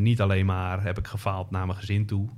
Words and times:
Niet 0.00 0.20
alleen 0.20 0.46
maar 0.46 0.82
heb 0.82 0.98
ik 0.98 1.06
gefaald 1.06 1.50
naar 1.50 1.66
mijn 1.66 1.78
gezin 1.78 2.06
toe 2.06 2.28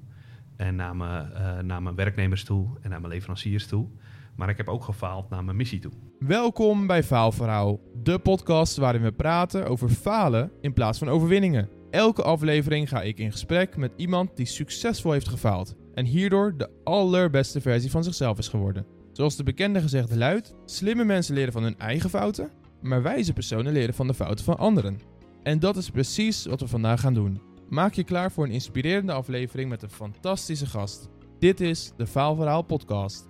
en 0.57 0.77
naar 0.77 0.97
mijn, 0.97 1.31
uh, 1.33 1.59
naar 1.59 1.83
mijn 1.83 1.95
werknemers 1.95 2.45
toe 2.45 2.69
en 2.83 2.91
naar 2.91 3.01
mijn 3.01 3.13
leveranciers 3.13 3.67
toe. 3.67 3.89
Maar 4.35 4.49
ik 4.49 4.57
heb 4.57 4.69
ook 4.69 4.85
gefaald 4.85 5.31
naar 5.31 5.45
mijn 5.45 5.57
missie 5.57 5.79
toe. 5.79 5.93
Welkom 6.19 6.87
bij 6.87 7.03
Faalverhaal, 7.03 7.81
de 8.03 8.19
podcast 8.19 8.77
waarin 8.77 9.03
we 9.03 9.13
praten 9.13 9.67
over 9.67 9.89
falen 9.89 10.51
in 10.61 10.73
plaats 10.73 10.99
van 10.99 11.09
overwinningen. 11.09 11.69
Elke 11.91 12.23
aflevering 12.23 12.89
ga 12.89 13.03
ik 13.03 13.19
in 13.19 13.33
gesprek 13.33 13.77
met 13.77 13.93
iemand 13.97 14.37
die 14.37 14.47
succesvol 14.47 15.13
heeft 15.13 15.29
gefaald 15.29 15.77
en 15.95 16.05
hierdoor 16.05 16.57
de 16.57 16.71
allerbeste 16.85 17.61
versie 17.61 17.91
van 17.91 18.05
zichzelf 18.05 18.39
is 18.39 18.49
geworden. 18.49 18.87
Zoals 19.13 19.37
de 19.37 19.43
bekende 19.43 19.81
gezegde 19.81 20.17
luidt: 20.17 20.55
slimme 20.65 21.05
mensen 21.05 21.35
leren 21.35 21.53
van 21.53 21.63
hun 21.63 21.79
eigen 21.79 22.11
fouten, 22.11 22.51
maar 22.83 23.03
wijze 23.03 23.33
personen 23.33 23.73
leren 23.73 23.95
van 23.95 24.07
de 24.07 24.15
fouten 24.15 24.45
van 24.45 24.59
anderen. 24.59 25.15
En 25.43 25.59
dat 25.59 25.77
is 25.77 25.91
precies 25.91 26.47
wat 26.47 26.61
we 26.61 26.69
vandaag 26.69 27.01
gaan 27.01 27.15
doen. 27.15 27.46
Maak 27.69 27.93
je 27.93 28.05
klaar 28.05 28.33
voor 28.33 28.45
een 28.45 28.51
inspirerende 28.51 29.13
aflevering 29.13 29.69
met 29.69 29.83
een 29.83 29.91
fantastische 29.91 30.67
gast. 30.67 31.09
Dit 31.39 31.61
is 31.61 31.93
de 31.97 32.07
Faalverhaal 32.07 32.63
Podcast. 32.63 33.29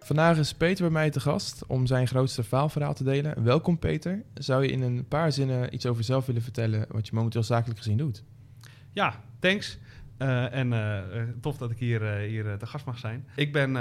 Vandaag 0.00 0.38
is 0.38 0.54
Peter 0.54 0.82
bij 0.82 0.92
mij 0.92 1.10
te 1.10 1.20
gast 1.20 1.66
om 1.66 1.86
zijn 1.86 2.06
grootste 2.06 2.44
faalverhaal 2.44 2.94
te 2.94 3.04
delen. 3.04 3.44
Welkom 3.44 3.78
Peter. 3.78 4.22
Zou 4.34 4.62
je 4.62 4.70
in 4.70 4.82
een 4.82 5.08
paar 5.08 5.32
zinnen 5.32 5.74
iets 5.74 5.86
over 5.86 6.00
jezelf 6.00 6.26
willen 6.26 6.42
vertellen 6.42 6.86
wat 6.88 7.06
je 7.06 7.14
momenteel 7.14 7.42
zakelijk 7.42 7.78
gezien 7.78 7.96
doet? 7.96 8.24
Ja, 8.90 9.20
thanks. 9.38 9.78
Uh, 10.18 10.54
en 10.54 10.72
uh, 10.72 11.22
tof 11.40 11.56
dat 11.56 11.70
ik 11.70 11.78
hier, 11.78 12.02
uh, 12.02 12.28
hier 12.28 12.58
te 12.58 12.66
gast 12.66 12.86
mag 12.86 12.98
zijn. 12.98 13.26
Ik 13.36 13.52
ben 13.52 13.76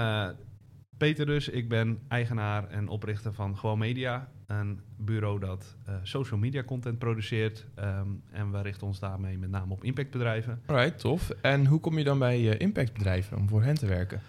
Peter 1.01 1.25
dus. 1.25 1.49
Ik 1.49 1.69
ben 1.69 1.99
eigenaar 2.07 2.69
en 2.69 2.87
oprichter 2.87 3.33
van 3.33 3.57
Gewoon 3.57 3.77
Media. 3.77 4.27
Een 4.47 4.79
bureau 4.97 5.39
dat 5.39 5.75
social 6.03 6.39
media 6.39 6.63
content 6.63 6.99
produceert. 6.99 7.65
Um, 7.79 8.21
en 8.31 8.51
we 8.51 8.61
richten 8.61 8.87
ons 8.87 8.99
daarmee 8.99 9.37
met 9.37 9.49
name 9.49 9.73
op 9.73 9.83
impactbedrijven. 9.83 10.61
Alright, 10.65 10.99
tof. 10.99 11.29
En 11.29 11.65
hoe 11.65 11.79
kom 11.79 11.97
je 11.97 12.03
dan 12.03 12.19
bij 12.19 12.57
impactbedrijven 12.57 13.37
om 13.37 13.49
voor 13.49 13.63
hen 13.63 13.75
te 13.75 13.85
werken? 13.85 14.21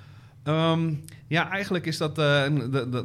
Um, 0.44 1.04
ja, 1.26 1.50
eigenlijk 1.50 1.86
is 1.86 1.96
dat. 1.96 2.16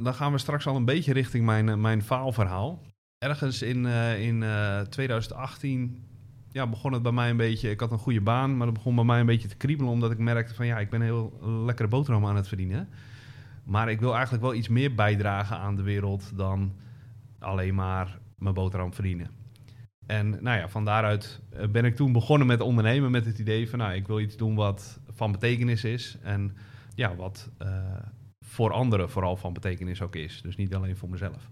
dan 0.04 0.14
gaan 0.14 0.32
we 0.32 0.38
straks 0.38 0.68
al 0.68 0.76
een 0.76 0.86
beetje 0.86 1.14
richting 1.14 1.46
mijn, 1.46 1.82
mijn 1.82 2.04
faalverhaal. 2.04 2.82
Ergens 3.18 3.62
in, 3.62 3.86
in 4.20 4.44
2018 4.90 6.04
ja, 6.52 6.68
begon 6.68 6.94
het 6.94 7.02
bij 7.02 7.12
mij 7.12 7.30
een 7.30 7.38
beetje... 7.38 7.70
Ik 7.70 7.80
had 7.80 7.92
een 7.92 7.98
goede 7.98 8.22
baan, 8.22 8.58
maar 8.58 8.68
het 8.68 8.76
begon 8.76 8.96
bij 8.96 9.04
mij 9.04 9.20
een 9.20 9.26
beetje 9.26 9.48
te 9.48 9.58
kriebelen... 9.58 9.92
omdat 9.92 10.12
ik 10.12 10.18
merkte 10.18 10.54
van 10.54 10.66
ja, 10.66 10.80
ik 10.80 10.90
ben 10.90 11.02
heel 11.02 11.40
lekkere 11.66 11.88
boterham 11.88 12.26
aan 12.26 12.36
het 12.36 12.48
verdienen. 12.48 12.90
Maar 13.68 13.90
ik 13.90 14.00
wil 14.00 14.14
eigenlijk 14.14 14.44
wel 14.44 14.54
iets 14.54 14.68
meer 14.68 14.96
bijdragen 14.96 15.58
aan 15.58 15.76
de 15.76 15.82
wereld... 15.82 16.38
dan 16.38 16.76
alleen 17.40 17.76
maar 17.76 18.20
mijn 18.38 18.54
boterham 18.54 18.94
verdienen. 18.94 19.30
En 20.06 20.30
nou 20.30 20.58
ja, 20.58 20.70
van 20.70 20.86
daaruit 20.86 21.42
eh, 21.50 21.68
ben 21.68 21.86
ik 21.86 21.96
toen 21.96 22.12
begonnen 22.12 22.48
met 22.48 22.62
ondernemen... 22.62 23.12
met 23.12 23.26
het 23.26 23.40
idee 23.40 23.70
van 23.70 23.80
nou, 23.80 23.94
ik 23.94 24.08
wil 24.08 24.20
iets 24.20 24.38
doen 24.38 24.56
wat 24.56 25.00
van 25.10 25.32
betekenis 25.32 25.84
is... 25.84 26.18
en 26.22 26.58
ja, 26.96 27.16
wat 27.16 27.50
uh, 27.62 27.68
voor 28.46 28.72
anderen 28.72 29.10
vooral 29.10 29.36
van 29.36 29.54
betekenis 29.54 30.02
ook 30.02 30.16
is. 30.16 30.42
Dus 30.42 30.56
niet 30.56 30.76
alleen 30.76 30.98
voor 30.98 31.10
mezelf. 31.10 31.50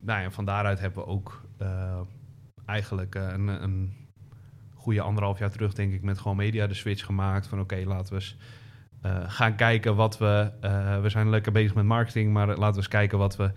Nou 0.00 0.22
ja, 0.22 0.30
van 0.30 0.44
daaruit 0.44 0.80
hebben 0.80 1.04
we 1.04 1.10
ook 1.10 1.44
uh, 1.62 2.00
eigenlijk 2.66 3.14
een, 3.14 3.48
een 3.48 3.92
goede 4.74 5.00
anderhalf 5.00 5.38
jaar 5.38 5.50
terug, 5.50 5.74
denk 5.74 5.92
ik, 5.92 6.02
met 6.02 6.18
gewoon 6.18 6.36
media 6.36 6.66
de 6.66 6.74
switch 6.74 7.04
gemaakt. 7.04 7.46
Van 7.46 7.60
oké, 7.60 7.82
laten 7.86 8.08
we 8.08 8.20
eens 8.20 8.36
gaan 9.26 9.54
kijken 9.54 9.96
wat 9.96 10.18
we. 10.18 10.50
Uh, 10.64 11.00
we 11.00 11.08
zijn 11.08 11.30
lekker 11.30 11.52
bezig 11.52 11.74
met 11.74 11.84
marketing, 11.84 12.32
maar 12.32 12.46
laten 12.46 12.70
we 12.70 12.76
eens 12.76 12.88
kijken 12.88 13.18
wat 13.18 13.36
we 13.36 13.50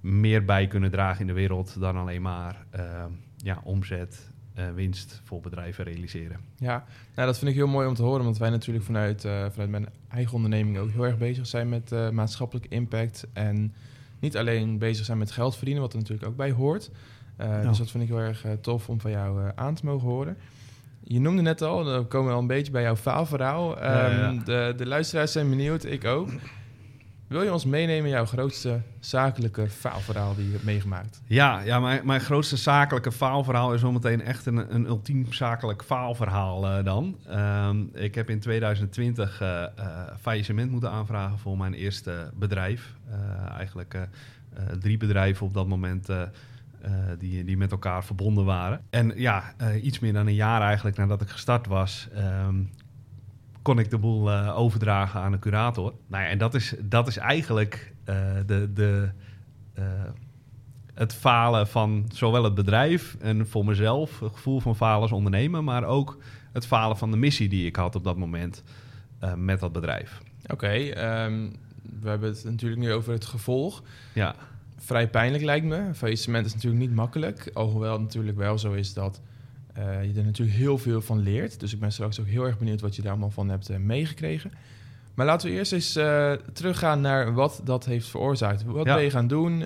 meer 0.00 0.44
bij 0.44 0.66
kunnen 0.66 0.90
dragen 0.90 1.20
in 1.20 1.26
de 1.26 1.32
wereld 1.32 1.80
dan 1.80 1.96
alleen 1.96 2.22
maar 2.22 2.64
uh, 2.76 3.04
ja, 3.36 3.60
omzet. 3.64 4.30
winst 4.74 5.20
voor 5.24 5.40
bedrijven 5.40 5.84
realiseren. 5.84 6.40
Ja, 6.56 6.84
nou, 7.14 7.26
dat 7.26 7.38
vind 7.38 7.50
ik 7.50 7.56
heel 7.56 7.66
mooi 7.66 7.88
om 7.88 7.94
te 7.94 8.02
horen, 8.02 8.24
want 8.24 8.38
wij 8.38 8.50
natuurlijk 8.50 8.84
vanuit, 8.84 9.20
vanuit 9.20 9.70
mijn 9.70 9.88
eigen 10.08 10.34
onderneming 10.34 10.78
ook 10.78 10.90
heel 10.90 11.06
erg 11.06 11.18
bezig 11.18 11.46
zijn 11.46 11.68
met 11.68 12.12
maatschappelijk 12.12 12.66
impact. 12.68 13.26
En 13.32 13.74
niet 14.18 14.36
alleen 14.36 14.78
bezig 14.78 15.04
zijn 15.04 15.18
met 15.18 15.30
geld 15.30 15.56
verdienen, 15.56 15.82
wat 15.82 15.92
er 15.92 15.98
natuurlijk 15.98 16.28
ook 16.28 16.36
bij 16.36 16.50
hoort. 16.50 16.90
Dus 17.62 17.78
dat 17.78 17.90
vind 17.90 18.02
ik 18.02 18.08
heel 18.08 18.20
erg 18.20 18.44
tof 18.60 18.88
om 18.88 19.00
van 19.00 19.10
jou 19.10 19.50
aan 19.54 19.74
te 19.74 19.84
mogen 19.84 20.08
horen. 20.08 20.36
Je 21.08 21.20
noemde 21.20 21.42
net 21.42 21.62
al, 21.62 21.84
dan 21.84 22.08
komen 22.08 22.28
we 22.28 22.34
al 22.34 22.40
een 22.40 22.46
beetje 22.46 22.72
bij 22.72 22.82
jouw 22.82 22.96
faalverhaal. 22.96 23.84
Um, 23.84 24.44
De, 24.44 24.74
de 24.76 24.86
luisteraars 24.86 25.32
zijn 25.32 25.48
benieuwd, 25.48 25.84
ik 25.84 26.04
ook. 26.04 26.28
Wil 27.26 27.42
je 27.42 27.52
ons 27.52 27.64
meenemen 27.64 28.04
in 28.04 28.10
jouw 28.10 28.26
grootste 28.26 28.80
zakelijke 29.00 29.68
faalverhaal 29.68 30.34
die 30.34 30.44
je 30.44 30.52
hebt 30.52 30.64
meegemaakt? 30.64 31.20
Ja, 31.26 31.60
ja 31.60 31.80
mijn, 31.80 32.06
mijn 32.06 32.20
grootste 32.20 32.56
zakelijke 32.56 33.12
faalverhaal 33.12 33.74
is 33.74 33.80
zometeen 33.80 34.22
echt 34.22 34.46
een, 34.46 34.74
een 34.74 34.86
ultiem 34.86 35.32
zakelijk 35.32 35.84
faalverhaal 35.84 36.64
uh, 36.64 36.84
dan. 36.84 37.16
Um, 37.30 37.90
ik 37.94 38.14
heb 38.14 38.30
in 38.30 38.40
2020 38.40 39.42
uh, 39.42 39.48
uh, 39.48 39.86
faillissement 40.20 40.70
moeten 40.70 40.90
aanvragen 40.90 41.38
voor 41.38 41.56
mijn 41.56 41.74
eerste 41.74 42.30
bedrijf. 42.34 42.94
eigenlijk 43.56 44.08
drie 44.80 44.96
bedrijven 44.96 45.46
op 45.46 45.54
dat 45.54 45.66
moment 45.66 46.08
uh, 46.86 46.92
die, 47.18 47.44
die 47.44 47.56
met 47.56 47.70
elkaar 47.70 48.04
verbonden 48.04 48.44
waren. 48.44 48.80
En 48.90 49.12
ja, 49.16 49.54
uh, 49.62 49.84
iets 49.84 49.98
meer 49.98 50.12
dan 50.12 50.26
een 50.26 50.34
jaar 50.34 50.60
eigenlijk 50.60 50.96
nadat 50.96 51.20
ik 51.20 51.28
gestart 51.28 51.66
was, 51.66 52.08
um, 52.46 52.70
kon 53.62 53.78
ik 53.78 53.90
de 53.90 53.98
boel 53.98 54.30
uh, 54.30 54.58
overdragen 54.58 55.20
aan 55.20 55.32
een 55.32 55.38
curator. 55.38 55.94
Nou 56.06 56.22
ja, 56.22 56.28
en 56.28 56.38
dat 56.38 56.54
is, 56.54 56.74
dat 56.80 57.06
is 57.06 57.16
eigenlijk 57.16 57.94
de, 58.46 58.70
de, 58.74 59.10
het 60.94 61.14
falen 61.14 61.68
van 61.68 62.04
zowel 62.12 62.44
het 62.44 62.54
bedrijf 62.54 63.16
en 63.20 63.46
voor 63.46 63.64
mezelf, 63.64 64.20
het 64.20 64.32
gevoel 64.32 64.60
van 64.60 64.76
falen 64.76 65.02
als 65.02 65.12
ondernemer, 65.12 65.64
maar 65.64 65.84
ook 65.84 66.18
het 66.52 66.66
falen 66.66 66.96
van 66.96 67.10
de 67.10 67.16
missie 67.16 67.48
die 67.48 67.66
ik 67.66 67.76
had 67.76 67.94
op 67.94 68.04
dat 68.04 68.16
moment 68.16 68.62
met 69.36 69.60
dat 69.60 69.72
bedrijf. 69.72 70.20
Oké, 70.42 70.52
okay, 70.52 70.88
um, 70.88 70.94
ehm, 70.96 71.50
we 72.00 72.08
hebben 72.08 72.28
het 72.28 72.44
natuurlijk 72.44 72.80
nu 72.80 72.92
over 72.92 73.12
het 73.12 73.24
gevolg. 73.24 73.82
Ja 74.12 74.34
vrij 74.76 75.08
pijnlijk 75.08 75.44
lijkt 75.44 75.66
me. 75.66 75.94
Faillissement 75.94 76.46
is 76.46 76.54
natuurlijk 76.54 76.82
niet 76.82 76.94
makkelijk. 76.94 77.50
Alhoewel 77.52 77.92
het 77.92 78.00
natuurlijk 78.00 78.36
wel 78.36 78.58
zo 78.58 78.72
is 78.72 78.94
dat 78.94 79.20
uh, 79.78 80.04
je 80.04 80.18
er 80.18 80.24
natuurlijk 80.24 80.56
heel 80.56 80.78
veel 80.78 81.00
van 81.00 81.18
leert. 81.18 81.60
Dus 81.60 81.72
ik 81.72 81.80
ben 81.80 81.92
straks 81.92 82.20
ook 82.20 82.26
heel 82.26 82.44
erg 82.44 82.58
benieuwd 82.58 82.80
wat 82.80 82.96
je 82.96 83.02
daar 83.02 83.10
allemaal 83.10 83.30
van 83.30 83.48
hebt 83.48 83.70
uh, 83.70 83.76
meegekregen. 83.76 84.52
Maar 85.14 85.26
laten 85.26 85.48
we 85.48 85.54
eerst 85.54 85.72
eens 85.72 85.96
uh, 85.96 86.32
teruggaan 86.52 87.00
naar 87.00 87.34
wat 87.34 87.60
dat 87.64 87.84
heeft 87.84 88.08
veroorzaakt. 88.08 88.64
Wat 88.64 88.86
ja. 88.86 88.94
ben 88.94 89.04
je 89.04 89.10
gaan 89.10 89.26
doen? 89.26 89.64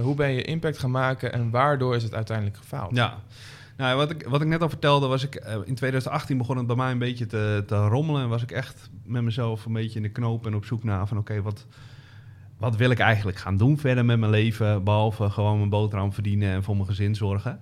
hoe 0.00 0.14
ben 0.14 0.32
je 0.32 0.42
impact 0.42 0.78
gaan 0.78 0.90
maken? 0.90 1.32
En 1.32 1.50
waardoor 1.50 1.96
is 1.96 2.02
het 2.02 2.14
uiteindelijk 2.14 2.56
gefaald? 2.56 2.96
Ja, 2.96 3.18
nou, 3.76 3.96
wat, 3.96 4.10
ik, 4.10 4.26
wat 4.28 4.40
ik 4.40 4.46
net 4.46 4.62
al 4.62 4.68
vertelde, 4.68 5.06
was 5.06 5.22
ik 5.22 5.34
in 5.64 5.74
2018 5.74 6.38
begon 6.38 6.56
het 6.56 6.66
bij 6.66 6.76
mij 6.76 6.90
een 6.90 6.98
beetje 6.98 7.26
te, 7.26 7.64
te 7.66 7.76
rommelen. 7.76 8.22
En 8.22 8.28
was 8.28 8.42
ik 8.42 8.50
echt 8.50 8.90
met 9.04 9.22
mezelf 9.22 9.64
een 9.64 9.72
beetje 9.72 9.96
in 9.96 10.02
de 10.02 10.08
knoop 10.08 10.46
en 10.46 10.54
op 10.54 10.64
zoek 10.64 10.84
naar 10.84 11.06
van 11.06 11.18
oké, 11.18 11.32
okay, 11.32 11.42
wat 11.42 11.66
wat 12.62 12.76
wil 12.76 12.90
ik 12.90 12.98
eigenlijk 12.98 13.38
gaan 13.38 13.56
doen 13.56 13.78
verder 13.78 14.04
met 14.04 14.18
mijn 14.18 14.30
leven, 14.30 14.84
behalve 14.84 15.30
gewoon 15.30 15.56
mijn 15.56 15.70
boterham 15.70 16.12
verdienen 16.12 16.50
en 16.50 16.62
voor 16.62 16.74
mijn 16.76 16.88
gezin 16.88 17.14
zorgen. 17.14 17.60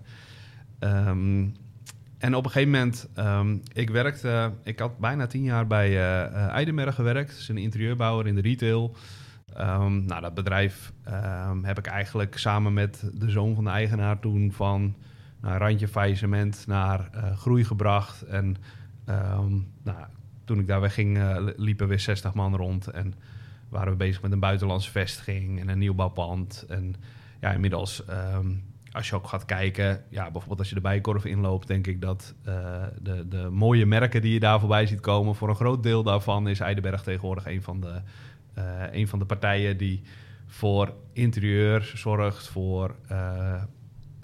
Um, 0.81 1.55
en 2.19 2.35
op 2.35 2.45
een 2.45 2.51
gegeven 2.51 2.73
moment, 2.73 3.09
um, 3.17 3.63
ik 3.73 3.91
werkte, 3.91 4.53
ik 4.63 4.79
had 4.79 4.99
bijna 4.99 5.27
tien 5.27 5.43
jaar 5.43 5.67
bij 5.67 5.91
uh, 5.91 6.47
Eidenberg 6.49 6.95
gewerkt, 6.95 7.37
dus 7.37 7.49
een 7.49 7.59
interieurbouwer 7.59 8.27
in 8.27 8.35
de 8.35 8.41
retail. 8.41 8.97
Um, 9.59 10.05
nou, 10.05 10.21
dat 10.21 10.35
bedrijf 10.35 10.93
heb 11.63 11.79
ik 11.79 11.87
eigenlijk 11.87 12.39
samen 12.39 12.73
met 12.73 13.11
de 13.15 13.31
zoon 13.31 13.55
van 13.55 13.65
de 13.65 13.71
eigenaar 13.71 14.19
toen 14.19 14.53
van 14.53 14.95
nou, 15.41 15.59
randje 15.59 15.89
faillissement 15.89 16.65
naar 16.67 17.11
uh, 17.15 17.37
groei 17.37 17.65
gebracht. 17.65 18.23
En 18.23 18.57
nou, 19.83 19.99
toen 20.45 20.59
ik 20.59 20.67
daar 20.67 20.81
wegging, 20.81 21.19
liepen 21.57 21.89
weer 21.89 22.01
60 22.01 22.35
man 22.35 22.57
rond. 22.57 22.87
En 22.87 23.15
waren 23.71 23.93
we 23.93 23.97
bezig 23.99 24.23
met 24.23 24.33
een 24.33 24.41
buitenlandse 24.41 24.91
vestiging 24.91 25.61
en 25.61 25.69
een 25.69 25.79
nieuwbouwpand. 25.79 26.65
En 26.69 26.95
ja, 27.41 27.53
inmiddels, 27.53 28.03
um, 28.35 28.65
als 28.93 29.09
je 29.09 29.15
ook 29.15 29.29
gaat 29.29 29.45
kijken, 29.45 30.05
ja, 30.09 30.23
bijvoorbeeld 30.23 30.59
als 30.59 30.69
je 30.69 30.75
de 30.75 30.81
Bijenkorf 30.81 31.25
inloopt, 31.25 31.67
denk 31.67 31.87
ik 31.87 32.01
dat 32.01 32.35
uh, 32.49 32.55
de, 33.03 33.29
de 33.29 33.49
mooie 33.51 33.87
merken 33.87 34.23
die 34.23 34.33
je 34.33 34.41
daar 34.41 34.61
voorbij 34.61 34.87
ziet 34.87 35.01
komen, 35.01 35.35
voor 35.35 35.49
een 35.49 35.55
groot 35.55 35.83
deel 35.83 36.03
daarvan 36.03 36.49
is 36.49 36.61
Eidenberg 36.61 37.03
tegenwoordig 37.03 37.47
een 37.47 37.63
van 37.63 37.81
de, 37.81 38.01
uh, 38.95 39.07
van 39.07 39.19
de 39.19 39.25
partijen 39.25 39.77
die 39.77 40.03
voor 40.47 40.95
interieur 41.13 41.93
zorgt, 41.95 42.49
voor 42.49 42.95
uh, 43.13 43.63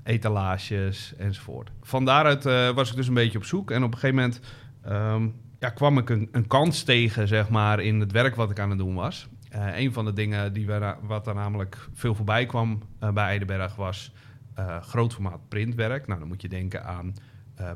etalages 0.03 1.15
enzovoort. 1.19 1.71
Van 1.83 2.05
daaruit 2.05 2.45
was 2.75 2.91
ik 2.91 2.97
dus 2.97 3.09
een 3.09 3.15
beetje 3.15 3.39
op 3.39 3.45
zoek 3.45 3.71
en 3.71 3.83
op 3.83 3.93
een 3.93 3.99
gegeven 3.99 4.17
moment 4.17 4.41
um, 4.87 5.35
ja, 5.59 5.71
kwam 5.71 5.99
ik 5.99 6.11
een, 6.11 6.29
een 6.33 6.47
kans 6.47 6.83
tegen, 6.83 7.29
zeg 7.29 7.49
maar, 7.49 7.81
in 7.81 8.01
het 8.01 8.13
werk 8.13 8.35
wat 8.35 8.51
ik 8.51 8.59
aan 8.59 8.71
het 8.71 8.79
doen 8.79 8.95
was. 8.95 9.29
Uh, 9.57 9.79
een 9.79 9.93
van 9.93 10.05
de 10.05 10.13
dingen 10.13 10.53
die 10.53 10.67
we, 10.67 10.95
wat 11.03 11.27
er 11.27 11.35
namelijk 11.35 11.89
veel 11.93 12.15
voorbij 12.15 12.47
kwam 12.47 12.83
uh, 13.03 13.13
bij 13.13 13.25
Eidenberg 13.25 13.75
was 13.77 14.13
uh, 14.59 14.83
grootformaat 14.83 15.49
printwerk. 15.49 16.07
Nou, 16.07 16.19
dan 16.19 16.29
moet 16.29 16.43
je 16.43 16.49
denken 16.49 16.85
aan 16.85 17.15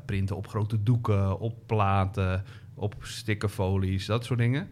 printen 0.07 0.37
op 0.37 0.47
grote 0.49 0.83
doeken, 0.83 1.39
op 1.39 1.67
platen, 1.67 2.45
op 2.75 2.95
stickerfolies, 3.01 4.07
dat 4.07 4.25
soort 4.25 4.39
dingen. 4.39 4.69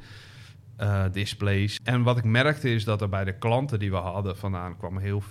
eh, 0.76 1.04
displays. 1.12 1.78
En 1.84 2.02
wat 2.02 2.18
ik 2.18 2.24
merkte 2.24 2.70
is 2.74 2.84
dat 2.84 3.00
er 3.02 3.08
bij 3.08 3.24
de 3.24 3.38
klanten 3.38 3.78
die 3.78 3.90
we 3.90 3.96
hadden 3.96 4.36
vandaan 4.36 4.76
kwam 4.76 4.98
heel 4.98 5.22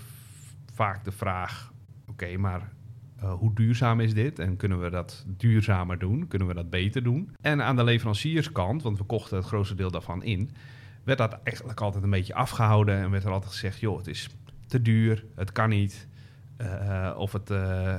vaak 0.74 1.04
de 1.04 1.12
vraag: 1.12 1.72
oké, 2.08 2.38
maar 2.38 2.72
hoe 3.20 3.54
duurzaam 3.54 4.00
is 4.00 4.14
dit? 4.14 4.40
En 4.40 4.58
kunnen 4.58 4.80
we 4.82 4.90
dat 4.90 5.26
duurzamer 5.28 6.00
doen? 6.00 6.28
Kunnen 6.28 6.48
we 6.48 6.54
dat 6.54 6.70
beter 6.70 7.04
doen? 7.04 7.32
En 7.42 7.62
aan 7.62 7.76
de 7.76 7.84
leverancierskant, 7.84 8.84
want 8.84 8.98
we 8.98 9.04
kochten 9.04 9.38
het 9.38 9.46
grootste 9.46 9.76
deel 9.76 9.92
daarvan 9.92 10.24
in, 10.24 10.52
werd 11.08 11.20
dat 11.20 11.40
eigenlijk 11.44 11.82
altijd 11.82 12.04
een 12.04 12.10
beetje 12.10 12.34
afgehouden 12.34 12.98
en 12.98 13.12
werd 13.12 13.24
er 13.24 13.32
altijd 13.32 13.52
gezegd: 13.52 13.80
joh, 13.80 13.98
het 13.98 14.08
is 14.08 14.30
te 14.68 14.82
duur, 14.82 15.26
het 15.36 15.52
kan 15.52 15.70
niet, 15.70 16.08
uh, 16.62 17.16
of 17.18 17.34
het, 17.34 17.50
uh, 17.50 17.96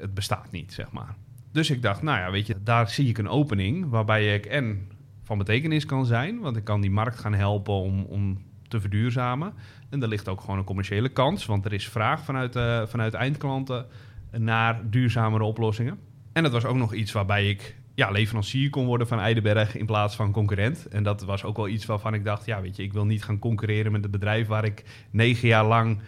het 0.00 0.14
bestaat 0.14 0.50
niet, 0.50 0.72
zeg 0.72 0.90
maar. 0.90 1.14
Dus 1.52 1.70
ik 1.70 1.82
dacht, 1.82 2.02
nou 2.02 2.18
ja, 2.18 2.30
weet 2.30 2.46
je, 2.46 2.56
daar 2.62 2.88
zie 2.88 3.08
ik 3.08 3.18
een 3.18 3.28
opening 3.28 3.88
waarbij 3.88 4.34
ik 4.34 4.46
en 4.46 4.88
van 5.22 5.38
betekenis 5.38 5.86
kan 5.86 6.06
zijn, 6.06 6.40
want 6.40 6.56
ik 6.56 6.64
kan 6.64 6.80
die 6.80 6.90
markt 6.90 7.18
gaan 7.18 7.34
helpen 7.34 7.74
om, 7.74 8.02
om 8.02 8.42
te 8.68 8.80
verduurzamen. 8.80 9.52
En 9.90 10.02
er 10.02 10.08
ligt 10.08 10.28
ook 10.28 10.40
gewoon 10.40 10.58
een 10.58 10.64
commerciële 10.64 11.08
kans, 11.08 11.46
want 11.46 11.64
er 11.64 11.72
is 11.72 11.88
vraag 11.88 12.24
vanuit, 12.24 12.56
uh, 12.56 12.86
vanuit 12.86 13.14
eindklanten 13.14 13.86
naar 14.30 14.90
duurzamere 14.90 15.44
oplossingen. 15.44 15.98
En 16.32 16.42
dat 16.42 16.52
was 16.52 16.64
ook 16.64 16.76
nog 16.76 16.94
iets 16.94 17.12
waarbij 17.12 17.48
ik 17.48 17.76
ja, 17.94 18.10
leverancier 18.10 18.70
kon 18.70 18.86
worden 18.86 19.06
van 19.06 19.20
Eidenberg 19.20 19.76
in 19.76 19.86
plaats 19.86 20.16
van 20.16 20.32
concurrent. 20.32 20.88
En 20.88 21.02
dat 21.02 21.22
was 21.22 21.44
ook 21.44 21.56
wel 21.56 21.68
iets 21.68 21.86
waarvan 21.86 22.14
ik 22.14 22.24
dacht, 22.24 22.46
ja, 22.46 22.60
weet 22.60 22.76
je, 22.76 22.82
ik 22.82 22.92
wil 22.92 23.06
niet 23.06 23.24
gaan 23.24 23.38
concurreren 23.38 23.92
met 23.92 24.02
het 24.02 24.10
bedrijf 24.10 24.46
waar 24.46 24.64
ik 24.64 24.84
negen 25.10 25.48
jaar 25.48 25.64
lang 25.64 25.98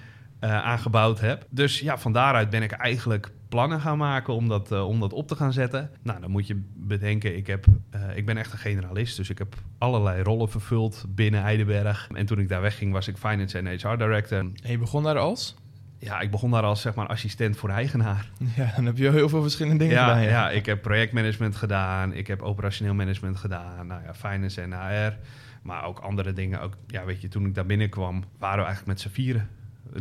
uh, 0.41 0.65
aangebouwd 0.65 1.21
heb. 1.21 1.47
Dus 1.51 1.81
ja, 1.81 1.99
van 1.99 2.13
daaruit 2.13 2.51
ben 2.51 2.63
ik 2.63 2.71
eigenlijk 2.71 3.31
plannen 3.49 3.81
gaan 3.81 3.99
maken 3.99 4.35
om 4.35 4.49
dat, 4.49 4.73
uh, 4.73 4.89
om 4.89 5.01
dat 5.01 5.13
op 5.13 5.29
te 5.29 5.37
gaan 5.37 5.53
zetten. 5.53 5.91
Nou, 6.03 6.21
dan 6.21 6.31
moet 6.31 6.47
je 6.47 6.63
bedenken, 6.75 7.37
ik, 7.37 7.47
heb, 7.47 7.67
uh, 7.95 8.17
ik 8.17 8.27
ben 8.27 8.37
echt 8.37 8.53
een 8.53 8.59
generalist, 8.59 9.17
dus 9.17 9.31
ik 9.31 9.39
heb 9.39 9.55
allerlei 9.79 10.23
rollen 10.23 10.49
vervuld 10.49 11.05
binnen 11.09 11.43
Eidenberg. 11.43 12.09
En 12.13 12.27
toen 12.27 12.39
ik 12.39 12.49
daar 12.49 12.61
wegging, 12.61 12.93
was 12.93 13.09
ik 13.09 13.17
Finance 13.17 13.59
en 13.59 13.67
HR 13.67 13.97
Director. 13.97 14.39
En 14.39 14.55
je 14.63 14.79
begon 14.79 15.03
daar 15.03 15.19
als? 15.19 15.57
Ja, 16.05 16.21
ik 16.21 16.31
begon 16.31 16.51
daar 16.51 16.63
als 16.63 16.81
zeg 16.81 16.95
maar 16.95 17.07
assistent 17.07 17.57
voor 17.57 17.69
eigenaar. 17.69 18.31
Ja, 18.57 18.73
dan 18.77 18.87
heb 18.87 18.97
je 18.97 19.11
heel 19.11 19.29
veel 19.29 19.43
verschillende 19.43 19.79
dingen 19.79 19.95
ja, 19.95 20.09
gedaan. 20.09 20.23
Ja. 20.23 20.29
ja, 20.29 20.51
ik 20.51 20.67
heb 20.67 20.83
projectmanagement 20.83 21.57
gedaan, 21.57 22.13
ik 22.13 22.27
heb 22.27 22.43
operationeel 22.43 22.95
management 22.95 23.37
gedaan, 23.37 23.87
nou 23.87 24.03
ja, 24.03 24.15
finance 24.15 24.61
en 24.61 24.73
HR. 24.73 25.17
Maar 25.63 25.85
ook 25.85 25.99
andere 25.99 26.33
dingen. 26.33 26.61
Ook, 26.61 26.77
ja, 26.87 27.05
weet 27.05 27.21
je, 27.21 27.29
toen 27.29 27.47
ik 27.47 27.55
daar 27.55 27.67
binnenkwam, 27.67 28.25
waren 28.39 28.59
we 28.59 28.65
eigenlijk 28.65 28.87
met 28.87 29.01
z'n 29.01 29.09
vieren. 29.09 29.49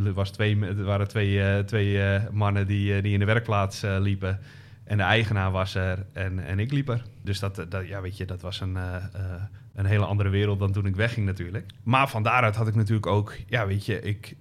Er, 0.06 0.14
was 0.14 0.32
twee, 0.32 0.66
er 0.66 0.84
waren 0.84 1.08
twee, 1.08 1.32
uh, 1.32 1.60
twee 1.60 1.94
uh, 1.96 2.22
mannen 2.32 2.68
die, 2.68 2.96
uh, 2.96 3.04
die 3.04 3.14
in 3.14 3.20
de 3.20 3.26
werkplaats 3.26 3.82
liepen. 3.82 4.40
En 4.84 4.98
de 4.98 5.04
eigenaar 5.04 5.52
was 5.52 5.76
er 5.76 6.06
en, 6.14 6.40
en 6.40 6.60
ik 6.60 6.72
liep 6.72 6.90
er. 6.90 7.04
Dus 7.22 7.40
dat, 7.40 7.66
dat, 7.70 7.88
ja, 7.88 8.02
weet 8.02 8.18
je, 8.18 8.26
dat 8.26 8.42
was 8.42 8.62
een, 8.62 8.78
een 9.74 9.86
hele 9.86 10.06
andere 10.06 10.30
wereld 10.30 10.60
dan 10.60 10.72
toen 10.72 10.86
ik 10.86 10.96
wegging 10.96 11.26
natuurlijk. 11.26 11.66
Maar 11.84 12.10
van 12.10 12.24
daaruit 12.24 12.56
had 12.56 12.68
ik 12.68 12.76
natuurlijk 12.76 13.08
ook... 13.08 13.36
Ja, 13.48 13.68
weet 13.68 13.86
je, 13.86 14.02
ik 14.02 14.36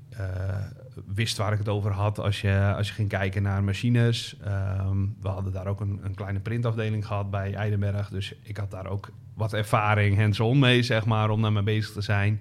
wist 1.06 1.36
waar 1.36 1.52
ik 1.52 1.58
het 1.58 1.68
over 1.68 1.90
had 1.90 2.18
als 2.18 2.40
je, 2.40 2.74
als 2.76 2.88
je 2.88 2.94
ging 2.94 3.08
kijken 3.08 3.42
naar 3.42 3.64
machines. 3.64 4.36
Um, 4.46 5.16
we 5.20 5.28
hadden 5.28 5.52
daar 5.52 5.66
ook 5.66 5.80
een, 5.80 6.00
een, 6.02 6.14
kleine 6.14 6.40
printafdeling 6.40 7.06
gehad 7.06 7.30
bij 7.30 7.54
Eidenberg. 7.54 8.08
Dus 8.08 8.34
ik 8.42 8.56
had 8.56 8.70
daar 8.70 8.86
ook 8.86 9.10
wat 9.34 9.52
ervaring 9.52 10.16
hands-on 10.16 10.58
mee, 10.58 10.82
zeg 10.82 11.04
maar, 11.04 11.30
om 11.30 11.42
daarmee 11.42 11.62
bezig 11.62 11.92
te 11.92 12.00
zijn. 12.00 12.40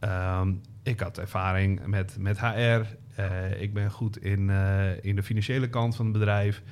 Um, 0.00 0.60
ik 0.82 1.00
had 1.00 1.18
ervaring 1.18 1.86
met, 1.86 2.16
met 2.18 2.40
HR. 2.40 2.82
Uh, 3.20 3.60
ik 3.60 3.74
ben 3.74 3.90
goed 3.90 4.18
in, 4.18 4.48
uh, 4.48 5.04
in 5.04 5.16
de 5.16 5.22
financiële 5.22 5.68
kant 5.68 5.96
van 5.96 6.04
het 6.04 6.14
bedrijf. 6.14 6.62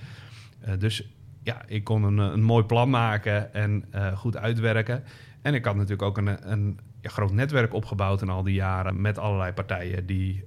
Uh, 0.69 0.73
dus 0.79 1.09
ja, 1.43 1.63
ik 1.67 1.85
kon 1.85 2.03
een, 2.03 2.19
een 2.19 2.43
mooi 2.43 2.65
plan 2.65 2.91
maken 2.91 3.55
en 3.55 3.85
goed 4.15 4.37
uitwerken. 4.37 5.05
En 5.43 5.55
ik 5.55 5.65
had 5.65 5.75
natuurlijk 5.75 6.03
ook 6.03 6.19
een, 6.19 6.51
een 6.53 6.79
ja, 7.03 7.11
groot 7.11 7.33
netwerk 7.33 7.75
opgebouwd 7.75 8.23
in 8.23 8.29
al 8.29 8.43
die 8.43 8.55
jaren 8.55 9.01
met 9.01 9.19
allerlei 9.19 9.53
partijen 9.53 10.07
die, 10.07 10.45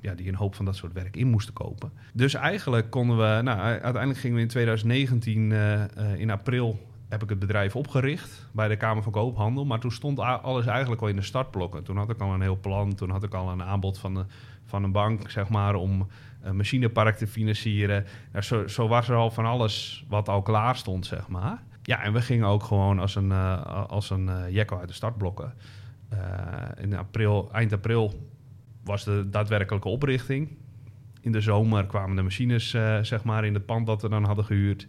ja, 0.00 0.14
die 0.14 0.28
een 0.28 0.34
hoop 0.34 0.54
van 0.54 0.64
dat 0.64 0.76
soort 0.76 0.92
werk 0.92 1.16
in 1.16 1.26
moesten 1.26 1.54
kopen. 1.54 1.92
Dus 2.12 2.34
eigenlijk 2.34 2.90
konden 2.90 3.16
we, 3.16 3.42
nou, 3.42 3.58
uiteindelijk 3.58 4.18
gingen 4.18 4.36
we 4.36 4.42
in 4.42 4.48
2019 4.48 5.52
in 6.16 6.30
april 6.30 6.78
heb 7.08 7.22
ik 7.22 7.28
het 7.28 7.38
bedrijf 7.38 7.76
opgericht 7.76 8.48
bij 8.52 8.68
de 8.68 8.76
Kamer 8.76 9.02
van 9.02 9.12
Koophandel. 9.12 9.64
Maar 9.64 9.78
toen 9.78 9.92
stond 9.92 10.18
alles 10.18 10.66
eigenlijk 10.66 11.02
al 11.02 11.08
in 11.08 11.16
de 11.16 11.22
startblokken. 11.22 11.84
Toen 11.84 11.96
had 11.96 12.10
ik 12.10 12.20
al 12.20 12.34
een 12.34 12.40
heel 12.40 12.58
plan. 12.60 12.94
Toen 12.94 13.10
had 13.10 13.22
ik 13.22 13.34
al 13.34 13.50
een 13.50 13.62
aanbod 13.62 13.98
van, 13.98 14.26
van 14.64 14.84
een 14.84 14.92
bank, 14.92 15.30
zeg 15.30 15.48
maar, 15.48 15.74
om 15.74 16.08
een 16.40 16.56
machinepark 16.56 17.16
te 17.16 17.26
financieren. 17.26 18.06
Nou, 18.32 18.44
zo, 18.44 18.66
zo, 18.66 18.88
was 18.88 19.08
er 19.08 19.16
al 19.16 19.30
van 19.30 19.46
alles 19.46 20.04
wat 20.08 20.28
al 20.28 20.42
klaar 20.42 20.76
stond, 20.76 21.06
zeg 21.06 21.28
maar. 21.28 21.62
Ja, 21.82 22.02
en 22.02 22.12
we 22.12 22.20
gingen 22.20 22.46
ook 22.46 22.62
gewoon 22.62 22.98
als 22.98 23.14
een, 23.14 23.32
als 23.88 24.10
een 24.10 24.30
uh, 24.50 24.78
uit 24.78 24.88
de 24.88 24.94
startblokken. 24.94 25.54
Uh, 26.12 26.18
in 26.82 26.96
april, 26.96 27.48
eind 27.52 27.72
april 27.72 28.28
was 28.84 29.04
de 29.04 29.26
daadwerkelijke 29.30 29.88
oprichting. 29.88 30.56
In 31.20 31.32
de 31.32 31.40
zomer 31.40 31.86
kwamen 31.86 32.16
de 32.16 32.22
machines, 32.22 32.70
zeg 33.02 33.24
maar, 33.24 33.44
in 33.44 33.54
het 33.54 33.66
pand 33.66 33.86
dat 33.86 34.02
we 34.02 34.08
dan 34.08 34.24
hadden 34.24 34.44
gehuurd. 34.44 34.86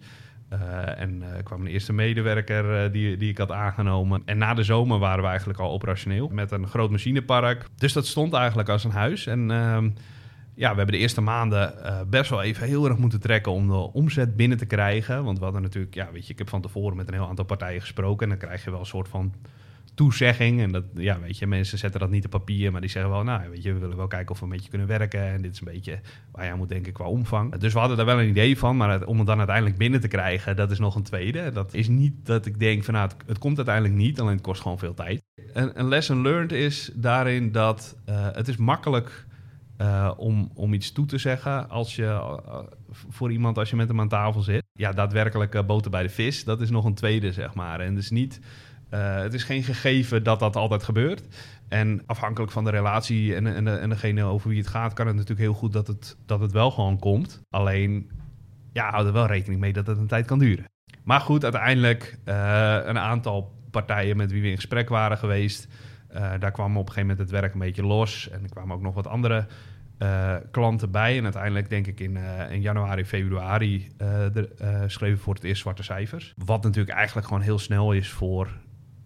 Uh, 0.54 1.00
en 1.00 1.22
uh, 1.22 1.28
kwam 1.44 1.62
een 1.62 1.68
eerste 1.68 1.94
medewerker 1.94 2.92
die, 2.92 3.18
die 3.18 3.30
ik 3.30 3.38
had 3.38 3.52
aangenomen. 3.52 4.22
En 4.26 4.38
na 4.38 4.54
de 4.54 4.64
zomer 4.64 5.00
waren 5.00 5.24
we 5.24 5.30
eigenlijk 5.30 5.60
al 5.60 5.72
operationeel 5.72 6.28
met 6.28 6.52
een 6.52 6.68
groot 6.68 6.92
machinepark. 6.92 7.66
Dus 7.76 7.94
dat 7.94 8.08
stond 8.08 8.34
eigenlijk 8.34 8.70
als 8.70 8.84
een 8.84 8.92
huis. 8.92 9.28
En 9.28 9.48
ja, 10.54 10.70
we 10.70 10.78
hebben 10.78 10.92
de 10.92 10.98
eerste 10.98 11.22
maanden 11.22 11.74
best 12.10 12.30
wel 12.30 12.42
even 12.42 12.68
heel 12.68 12.86
erg 12.86 12.98
moeten 12.98 13.20
trekken 13.20 13.52
om 13.52 13.68
de 13.68 13.94
omzet 13.94 14.36
binnen 14.36 14.58
te 14.58 14.66
krijgen. 14.66 15.24
Want 15.24 15.38
we 15.38 15.44
hadden 15.44 15.62
natuurlijk, 15.62 15.94
ja, 15.94 16.12
weet 16.12 16.26
je, 16.26 16.32
ik 16.32 16.40
heb 16.40 16.50
van 16.50 16.62
tevoren 16.62 16.98
met 16.98 17.08
een 17.08 17.14
heel 17.14 17.28
aantal 17.28 17.46
partijen 17.46 17.82
gesproken. 17.82 18.24
En 18.24 18.38
dan 18.38 18.48
krijg 18.48 18.64
je 18.64 18.72
wel 18.72 18.80
een 18.80 18.86
soort 18.86 19.08
van 19.08 19.34
toezegging. 20.00 20.62
En 20.62 20.72
dat, 20.72 20.84
ja, 20.94 21.20
weet 21.20 21.38
je, 21.38 21.48
mensen 21.48 21.78
zetten 21.78 22.00
dat 22.00 22.10
niet 22.10 22.26
op 22.26 22.32
papier, 22.32 22.72
maar 22.72 22.82
die 22.82 22.90
zeggen 22.90 23.12
wel, 23.12 23.24
nou, 23.24 23.50
weet 23.50 23.64
je, 23.64 23.74
we 23.74 23.80
willen 23.80 23.98
wel 23.98 24.08
kijken 24.08 24.32
of 24.32 24.40
we 24.40 24.46
een 24.46 24.52
beetje 24.52 24.70
kunnen 24.70 24.88
werken. 24.88 25.22
En 25.22 25.42
dit 25.42 25.52
is 25.52 25.60
een 25.60 25.74
beetje 25.74 26.00
waar 26.32 26.52
aan 26.52 26.58
moet 26.58 26.70
denken 26.70 26.94
qua 26.94 27.06
omvang. 27.06 27.56
Dus 27.56 27.74
we 27.74 27.80
hadden 27.80 27.98
daar 27.98 28.06
wel 28.06 28.20
een 28.20 28.30
idee 28.30 28.58
van, 28.58 28.78
maar 28.78 29.06
om 29.06 29.18
het 29.18 29.28
dan 29.28 29.38
uiteindelijk 29.38 29.78
binnen 29.78 30.02
te 30.02 30.08
krijgen, 30.08 30.56
dat 30.56 30.72
is 30.72 30.80
nog 30.80 30.96
een 30.96 31.04
tweede. 31.04 31.52
Dat 31.52 31.74
is 31.74 31.88
niet 31.88 32.14
dat 32.26 32.46
ik 32.46 32.60
denk 32.60 32.84
van, 32.84 32.94
nou, 32.94 33.10
het, 33.26 33.38
komt 33.38 33.58
uiteindelijk 33.58 33.96
niet, 33.96 34.20
alleen 34.20 34.34
het 34.34 34.42
kost 34.42 34.62
gewoon 34.62 34.80
veel 34.80 34.94
tijd. 34.94 35.22
Een, 35.54 35.80
een 35.80 35.88
lesson 35.88 36.22
learned 36.22 36.52
is 36.52 36.92
daarin 36.94 37.52
dat 37.52 37.98
uh, 38.10 38.28
het 38.32 38.48
is 38.48 38.58
makkelijk 38.58 39.26
uh, 39.82 40.12
om, 40.18 40.52
om 40.54 40.74
iets 40.74 40.92
toe 40.92 41.06
te 41.06 41.18
zeggen 41.18 41.70
als 41.70 41.96
je, 41.96 42.04
uh, 42.04 42.60
voor 43.10 43.32
iemand 43.32 43.58
als 43.58 43.70
je 43.70 43.76
met 43.76 43.88
hem 43.88 44.00
aan 44.00 44.08
tafel 44.08 44.42
zit. 44.42 44.64
Ja, 44.74 44.92
daadwerkelijk 44.92 45.66
boter 45.66 45.92
bij 45.92 46.04
de 46.04 46.10
vis, 46.10 46.44
dat 46.44 46.62
is 46.62 46.70
nog 46.70 46.86
een 46.86 46.94
tweede, 46.94 47.34
zeg 47.34 47.54
maar. 47.54 47.80
En 47.80 47.96
dus 47.96 48.10
niet... 48.10 48.40
Uh, 48.94 49.16
het 49.16 49.34
is 49.34 49.44
geen 49.44 49.64
gegeven 49.64 50.24
dat 50.24 50.40
dat 50.40 50.56
altijd 50.56 50.84
gebeurt. 50.84 51.24
En 51.68 52.02
afhankelijk 52.06 52.52
van 52.52 52.64
de 52.64 52.70
relatie 52.70 53.36
en, 53.36 53.56
en, 53.56 53.66
de, 53.66 53.72
en 53.72 53.90
degene 53.90 54.24
over 54.24 54.50
wie 54.50 54.58
het 54.58 54.68
gaat, 54.68 54.94
kan 54.94 55.08
het 55.08 55.16
natuurlijk 55.16 55.42
heel 55.42 55.54
goed 55.54 55.74
dat 55.74 55.88
het, 55.88 56.18
dat 56.26 56.40
het 56.40 56.52
wel 56.52 56.72
gewoon 56.72 57.00
komt. 57.00 57.42
Alleen, 57.50 58.12
ja, 58.74 58.90
hou 58.90 59.08
er 59.08 59.14
wel 59.14 59.26
rekening 59.26 59.60
mee 59.60 59.74
dat 59.74 59.88
het 59.88 59.98
een 59.98 60.08
tijd 60.08 60.26
kan 60.26 60.40
duren. 60.40 60.66
Maar 61.04 61.20
goed, 61.20 61.44
uiteindelijk 61.44 62.18
uh, 62.26 62.80
een 62.84 62.98
aantal 62.98 63.54
partijen 63.72 64.18
met 64.18 64.32
wie 64.32 64.42
we 64.42 64.50
in 64.50 64.56
gesprek 64.56 64.90
waren 64.90 65.18
geweest. 65.18 65.68
Uh, 66.14 66.34
daar 66.40 66.52
kwam 66.52 66.78
op 66.78 66.88
een 66.88 66.94
gegeven 66.94 67.02
moment 67.02 67.20
het 67.20 67.42
werk 67.42 67.54
een 67.54 67.60
beetje 67.60 67.86
los. 67.86 68.30
En 68.30 68.44
er 68.44 68.50
kwamen 68.50 68.76
ook 68.76 68.82
nog 68.82 68.94
wat 68.94 69.08
andere 69.08 69.48
klanten 70.52 70.92
bij. 70.92 71.18
En 71.18 71.24
uiteindelijk 71.24 71.70
denk 71.70 71.88
ik 71.88 72.00
in, 72.00 72.18
in 72.50 72.62
januari, 72.62 73.06
februari 73.06 73.88
schreven 74.88 75.18
we 75.18 75.24
voor 75.24 75.34
het 75.34 75.44
eerst 75.44 75.62
zwarte 75.62 75.84
cijfers. 75.84 76.34
Wat 76.46 76.64
natuurlijk 76.64 76.96
eigenlijk 76.96 77.28
gewoon 77.28 77.44
heel 77.44 77.60
snel 77.60 77.94
is 77.94 78.10
voor 78.10 78.48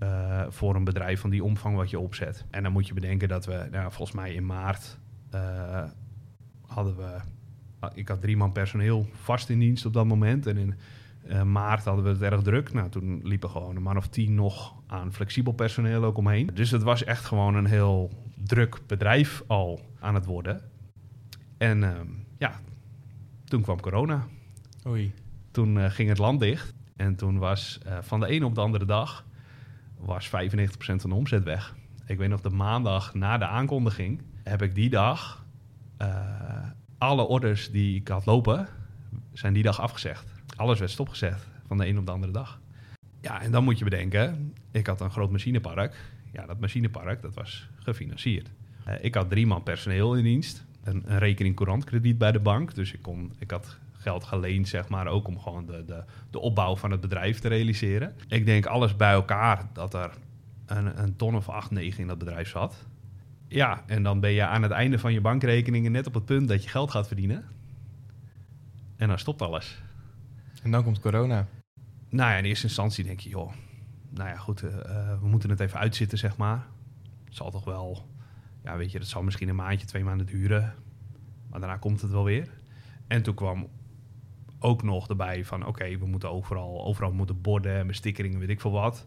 uh, 0.03 0.41
voor 0.49 0.75
een 0.75 0.83
bedrijf 0.83 1.19
van 1.19 1.29
die 1.29 1.43
omvang 1.43 1.75
wat 1.75 1.89
je 1.89 1.99
opzet. 1.99 2.45
En 2.49 2.63
dan 2.63 2.71
moet 2.71 2.87
je 2.87 2.93
bedenken 2.93 3.27
dat 3.27 3.45
we, 3.45 3.67
nou, 3.71 3.91
volgens 3.91 4.17
mij 4.17 4.33
in 4.33 4.45
maart 4.45 4.97
uh, 5.35 5.83
hadden 6.61 6.95
we, 6.95 7.19
ik 7.93 8.07
had 8.07 8.21
drie 8.21 8.37
man 8.37 8.51
personeel 8.51 9.07
vast 9.11 9.49
in 9.49 9.59
dienst 9.59 9.85
op 9.85 9.93
dat 9.93 10.05
moment. 10.05 10.47
En 10.47 10.57
in 10.57 10.75
uh, 11.27 11.43
maart 11.43 11.85
hadden 11.85 12.03
we 12.03 12.09
het 12.09 12.21
erg 12.21 12.41
druk. 12.41 12.73
Nou, 12.73 12.89
toen 12.89 13.19
liepen 13.23 13.49
gewoon 13.49 13.75
een 13.75 13.81
man 13.81 13.97
of 13.97 14.07
tien 14.07 14.35
nog 14.35 14.75
aan 14.87 15.13
flexibel 15.13 15.53
personeel 15.53 16.03
ook 16.03 16.17
omheen. 16.17 16.49
Dus 16.53 16.71
het 16.71 16.83
was 16.83 17.03
echt 17.03 17.25
gewoon 17.25 17.55
een 17.55 17.65
heel 17.65 18.11
druk 18.35 18.79
bedrijf 18.87 19.43
al 19.47 19.81
aan 19.99 20.15
het 20.15 20.25
worden. 20.25 20.61
En 21.57 21.79
ja, 22.37 22.59
toen 23.45 23.61
kwam 23.61 23.79
corona. 23.79 24.27
Oei. 24.87 25.13
Toen 25.51 25.91
ging 25.91 26.09
het 26.09 26.17
land 26.17 26.39
dicht. 26.39 26.73
En 26.95 27.15
toen 27.15 27.37
was 27.37 27.79
van 28.01 28.19
de 28.19 28.27
ene 28.27 28.45
op 28.45 28.55
de 28.55 28.61
andere 28.61 28.85
dag 28.85 29.25
was 30.05 30.27
95% 30.27 30.29
van 30.77 31.09
de 31.09 31.15
omzet 31.15 31.43
weg. 31.43 31.75
Ik 32.05 32.17
weet 32.17 32.29
nog, 32.29 32.41
de 32.41 32.49
maandag 32.49 33.13
na 33.13 33.37
de 33.37 33.45
aankondiging 33.45 34.21
heb 34.43 34.61
ik 34.61 34.75
die 34.75 34.89
dag 34.89 35.45
uh, 36.01 36.07
alle 36.97 37.23
orders 37.23 37.71
die 37.71 37.95
ik 37.95 38.07
had 38.07 38.25
lopen, 38.25 38.67
zijn 39.33 39.53
die 39.53 39.63
dag 39.63 39.79
afgezegd. 39.79 40.31
Alles 40.55 40.79
werd 40.79 40.91
stopgezet 40.91 41.47
van 41.67 41.77
de 41.77 41.87
een 41.87 41.97
op 41.97 42.05
de 42.05 42.11
andere 42.11 42.31
dag. 42.31 42.61
Ja, 43.21 43.41
en 43.41 43.51
dan 43.51 43.63
moet 43.63 43.77
je 43.77 43.83
bedenken, 43.83 44.53
ik 44.71 44.87
had 44.87 45.01
een 45.01 45.11
groot 45.11 45.31
machinepark. 45.31 45.95
Ja, 46.31 46.45
dat 46.45 46.59
machinepark, 46.59 47.21
dat 47.21 47.33
was 47.33 47.69
gefinancierd. 47.75 48.49
Uh, 48.87 48.93
ik 49.01 49.15
had 49.15 49.29
drie 49.29 49.47
man 49.47 49.63
personeel 49.63 50.15
in 50.15 50.23
dienst. 50.23 50.65
Een, 50.83 51.03
een 51.05 51.17
rekening 51.17 51.55
courantkrediet 51.55 52.17
bij 52.17 52.31
de 52.31 52.39
bank. 52.39 52.75
Dus 52.75 52.93
ik, 52.93 53.01
kon, 53.01 53.33
ik 53.39 53.51
had 53.51 53.79
geld 54.03 54.23
geleend, 54.23 54.67
zeg 54.67 54.89
maar, 54.89 55.07
ook 55.07 55.27
om 55.27 55.39
gewoon 55.39 55.65
de, 55.65 55.85
de, 55.85 56.03
de 56.29 56.39
opbouw 56.39 56.75
van 56.75 56.91
het 56.91 57.01
bedrijf 57.01 57.39
te 57.39 57.47
realiseren. 57.47 58.15
Ik 58.27 58.45
denk 58.45 58.65
alles 58.65 58.95
bij 58.95 59.11
elkaar 59.11 59.69
dat 59.73 59.93
er 59.93 60.11
een, 60.65 61.03
een 61.03 61.15
ton 61.15 61.35
of 61.35 61.49
acht, 61.49 61.71
negen 61.71 61.99
in 61.99 62.07
dat 62.07 62.17
bedrijf 62.17 62.49
zat. 62.49 62.85
Ja, 63.47 63.83
en 63.87 64.03
dan 64.03 64.19
ben 64.19 64.31
je 64.31 64.45
aan 64.45 64.61
het 64.61 64.71
einde 64.71 64.99
van 64.99 65.13
je 65.13 65.21
bankrekeningen 65.21 65.91
net 65.91 66.07
op 66.07 66.13
het 66.13 66.25
punt 66.25 66.47
dat 66.47 66.63
je 66.63 66.69
geld 66.69 66.91
gaat 66.91 67.07
verdienen. 67.07 67.45
En 68.95 69.07
dan 69.07 69.19
stopt 69.19 69.41
alles. 69.41 69.81
En 70.63 70.71
dan 70.71 70.83
komt 70.83 70.99
corona. 70.99 71.47
Nou 72.09 72.31
ja, 72.31 72.37
in 72.37 72.45
eerste 72.45 72.67
instantie 72.67 73.03
denk 73.03 73.19
je, 73.19 73.29
joh, 73.29 73.53
nou 74.09 74.29
ja, 74.29 74.37
goed, 74.37 74.63
eh, 74.63 74.79
eh, 74.79 75.19
we 75.21 75.27
moeten 75.27 75.49
het 75.49 75.59
even 75.59 75.79
uitzitten, 75.79 76.17
zeg 76.17 76.37
maar. 76.37 76.65
Het 77.25 77.35
zal 77.35 77.51
toch 77.51 77.63
wel, 77.63 78.07
ja, 78.63 78.77
weet 78.77 78.91
je, 78.91 78.99
dat 78.99 79.07
zal 79.07 79.23
misschien 79.23 79.49
een 79.49 79.55
maandje, 79.55 79.87
twee 79.87 80.03
maanden 80.03 80.25
duren. 80.25 80.75
Maar 81.49 81.59
daarna 81.59 81.77
komt 81.77 82.01
het 82.01 82.11
wel 82.11 82.23
weer. 82.23 82.49
En 83.07 83.23
toen 83.23 83.33
kwam 83.33 83.67
ook 84.63 84.83
nog 84.83 85.09
erbij 85.09 85.45
van, 85.45 85.65
oké, 85.65 85.97
we 85.97 86.05
moeten 86.05 86.31
overal, 86.31 86.85
overal 86.85 87.11
moeten 87.11 87.41
borden 87.41 87.75
en 87.75 87.87
bestikkeringen, 87.87 88.39
weet 88.39 88.49
ik 88.49 88.61
veel 88.61 88.71
wat. 88.71 89.05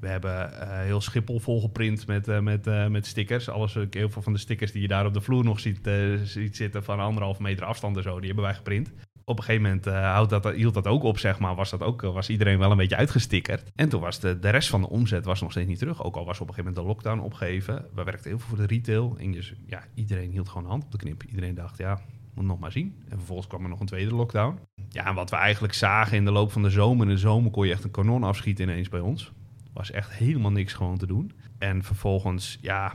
We 0.00 0.08
hebben 0.08 0.60
eh, 0.60 0.78
heel 0.78 1.00
Schiphol 1.00 1.38
volgeprint 1.38 2.06
met, 2.06 2.28
uh, 2.28 2.38
met, 2.38 2.66
uh, 2.66 2.86
met 2.86 3.06
stickers. 3.06 3.48
Alles, 3.48 3.74
heel 3.74 4.10
veel 4.10 4.22
van 4.22 4.32
de 4.32 4.38
stickers 4.38 4.72
die 4.72 4.82
je 4.82 4.88
daar 4.88 5.06
op 5.06 5.14
de 5.14 5.20
vloer 5.20 5.44
nog 5.44 5.60
ziet, 5.60 5.90
ziet 6.24 6.56
zitten 6.56 6.84
van 6.84 7.00
anderhalf 7.00 7.38
meter 7.38 7.64
afstand 7.64 7.96
en 7.96 8.02
zo, 8.02 8.16
die 8.16 8.26
hebben 8.26 8.44
wij 8.44 8.54
geprint 8.54 8.92
op 9.28 9.38
een 9.38 9.44
gegeven 9.44 9.62
moment 9.62 10.30
dat, 10.30 10.54
hield 10.54 10.74
dat 10.74 10.86
ook 10.86 11.02
op, 11.02 11.18
zeg 11.18 11.38
maar. 11.38 11.54
Was, 11.54 11.70
dat 11.70 11.82
ook, 11.82 12.02
was 12.02 12.28
iedereen 12.28 12.58
wel 12.58 12.70
een 12.70 12.76
beetje 12.76 12.96
uitgestickerd. 12.96 13.70
En 13.74 13.88
toen 13.88 14.00
was 14.00 14.20
de, 14.20 14.38
de 14.38 14.50
rest 14.50 14.68
van 14.68 14.80
de 14.80 14.88
omzet 14.88 15.24
was 15.24 15.40
nog 15.40 15.50
steeds 15.50 15.68
niet 15.68 15.78
terug. 15.78 16.04
Ook 16.04 16.16
al 16.16 16.24
was 16.24 16.40
op 16.40 16.48
een 16.48 16.54
gegeven 16.54 16.72
moment 16.74 16.86
de 16.86 16.94
lockdown 16.94 17.26
opgegeven. 17.26 17.84
We 17.94 18.04
werkten 18.04 18.30
heel 18.30 18.38
veel 18.38 18.48
voor 18.48 18.66
de 18.66 18.74
retail. 18.74 19.16
En 19.18 19.32
dus, 19.32 19.54
ja, 19.66 19.84
iedereen 19.94 20.30
hield 20.30 20.48
gewoon 20.48 20.62
de 20.62 20.68
hand 20.68 20.84
op 20.84 20.92
de 20.92 20.98
knip. 20.98 21.22
Iedereen 21.22 21.54
dacht, 21.54 21.78
ja, 21.78 22.00
nog 22.46 22.58
maar 22.58 22.72
zien. 22.72 22.94
En 23.08 23.16
vervolgens 23.16 23.48
kwam 23.48 23.62
er 23.62 23.68
nog 23.68 23.80
een 23.80 23.86
tweede 23.86 24.14
lockdown. 24.14 24.58
Ja, 24.88 25.06
en 25.06 25.14
wat 25.14 25.30
we 25.30 25.36
eigenlijk 25.36 25.74
zagen 25.74 26.16
in 26.16 26.24
de 26.24 26.30
loop 26.30 26.52
van 26.52 26.62
de 26.62 26.70
zomer. 26.70 27.06
In 27.06 27.12
de 27.12 27.18
zomer 27.18 27.50
kon 27.50 27.66
je 27.66 27.72
echt 27.72 27.84
een 27.84 27.90
kanon 27.90 28.24
afschieten 28.24 28.68
ineens 28.68 28.88
bij 28.88 29.00
ons. 29.00 29.32
Was 29.72 29.90
echt 29.90 30.12
helemaal 30.12 30.50
niks 30.50 30.72
gewoon 30.72 30.98
te 30.98 31.06
doen. 31.06 31.32
En 31.58 31.82
vervolgens, 31.82 32.58
ja, 32.60 32.94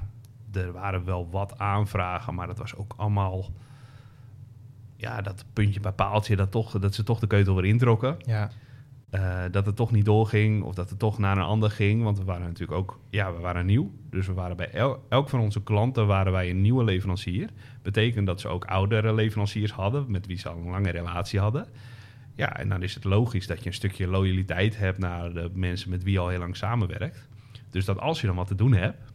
er 0.53 0.71
waren 0.71 1.05
wel 1.05 1.29
wat 1.31 1.59
aanvragen. 1.59 2.35
Maar 2.35 2.47
dat 2.47 2.57
was 2.57 2.75
ook 2.75 2.93
allemaal 2.97 3.51
ja, 5.03 5.21
dat 5.21 5.45
puntje 5.53 5.79
bij 5.79 5.91
paaltje, 5.91 6.35
dat, 6.35 6.51
toch, 6.51 6.79
dat 6.79 6.93
ze 6.95 7.03
toch 7.03 7.19
de 7.19 7.27
keutel 7.27 7.55
weer 7.55 7.65
introkken. 7.65 8.17
Ja. 8.19 8.49
Uh, 9.15 9.43
dat 9.51 9.65
het 9.65 9.75
toch 9.75 9.91
niet 9.91 10.05
doorging 10.05 10.63
of 10.63 10.75
dat 10.75 10.89
het 10.89 10.99
toch 10.99 11.17
naar 11.17 11.37
een 11.37 11.43
ander 11.43 11.71
ging. 11.71 12.03
Want 12.03 12.17
we 12.17 12.23
waren 12.23 12.47
natuurlijk 12.47 12.79
ook, 12.79 12.99
ja, 13.09 13.33
we 13.33 13.39
waren 13.39 13.65
nieuw. 13.65 13.91
Dus 14.09 14.27
we 14.27 14.33
waren 14.33 14.57
bij 14.57 14.69
el 14.69 15.05
elk 15.09 15.29
van 15.29 15.39
onze 15.39 15.63
klanten 15.63 16.07
waren 16.07 16.31
wij 16.31 16.49
een 16.49 16.61
nieuwe 16.61 16.83
leverancier. 16.83 17.49
Betekent 17.81 18.27
dat 18.27 18.41
ze 18.41 18.47
ook 18.47 18.65
oudere 18.65 19.13
leveranciers 19.13 19.71
hadden, 19.71 20.11
met 20.11 20.25
wie 20.25 20.37
ze 20.37 20.49
al 20.49 20.57
een 20.57 20.69
lange 20.69 20.89
relatie 20.89 21.39
hadden. 21.39 21.67
Ja, 22.35 22.57
en 22.57 22.69
dan 22.69 22.83
is 22.83 22.95
het 22.95 23.03
logisch 23.03 23.47
dat 23.47 23.59
je 23.59 23.65
een 23.65 23.73
stukje 23.73 24.07
loyaliteit 24.07 24.77
hebt 24.77 24.97
naar 24.97 25.33
de 25.33 25.49
mensen 25.53 25.89
met 25.89 26.03
wie 26.03 26.13
je 26.13 26.19
al 26.19 26.29
heel 26.29 26.39
lang 26.39 26.55
samenwerkt. 26.55 27.27
Dus 27.69 27.85
dat 27.85 27.99
als 27.99 28.21
je 28.21 28.27
dan 28.27 28.35
wat 28.35 28.47
te 28.47 28.55
doen 28.55 28.73
hebt, 28.73 29.12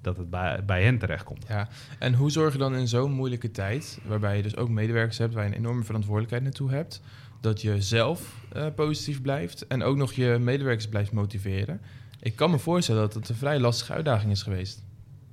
dat 0.00 0.16
het 0.16 0.30
bij, 0.30 0.64
bij 0.64 0.84
hen 0.84 0.98
terechtkomt. 0.98 1.44
Ja, 1.48 1.68
en 1.98 2.14
hoe 2.14 2.30
zorg 2.30 2.52
je 2.52 2.58
dan 2.58 2.76
in 2.76 2.88
zo'n 2.88 3.12
moeilijke 3.12 3.50
tijd, 3.50 4.00
waarbij 4.04 4.36
je 4.36 4.42
dus 4.42 4.56
ook 4.56 4.68
medewerkers 4.68 5.18
hebt, 5.18 5.34
waar 5.34 5.44
je 5.44 5.50
een 5.50 5.56
enorme 5.56 5.84
verantwoordelijkheid 5.84 6.42
naartoe 6.42 6.70
hebt, 6.70 7.02
dat 7.40 7.62
je 7.62 7.82
zelf 7.82 8.44
uh, 8.56 8.66
positief 8.74 9.22
blijft 9.22 9.66
en 9.66 9.82
ook 9.82 9.96
nog 9.96 10.12
je 10.12 10.38
medewerkers 10.40 10.88
blijft 10.88 11.12
motiveren? 11.12 11.80
Ik 12.20 12.36
kan 12.36 12.50
me 12.50 12.58
voorstellen 12.58 13.00
dat 13.00 13.14
het 13.14 13.28
een 13.28 13.34
vrij 13.34 13.58
lastige 13.58 13.92
uitdaging 13.92 14.32
is 14.32 14.42
geweest. 14.42 14.84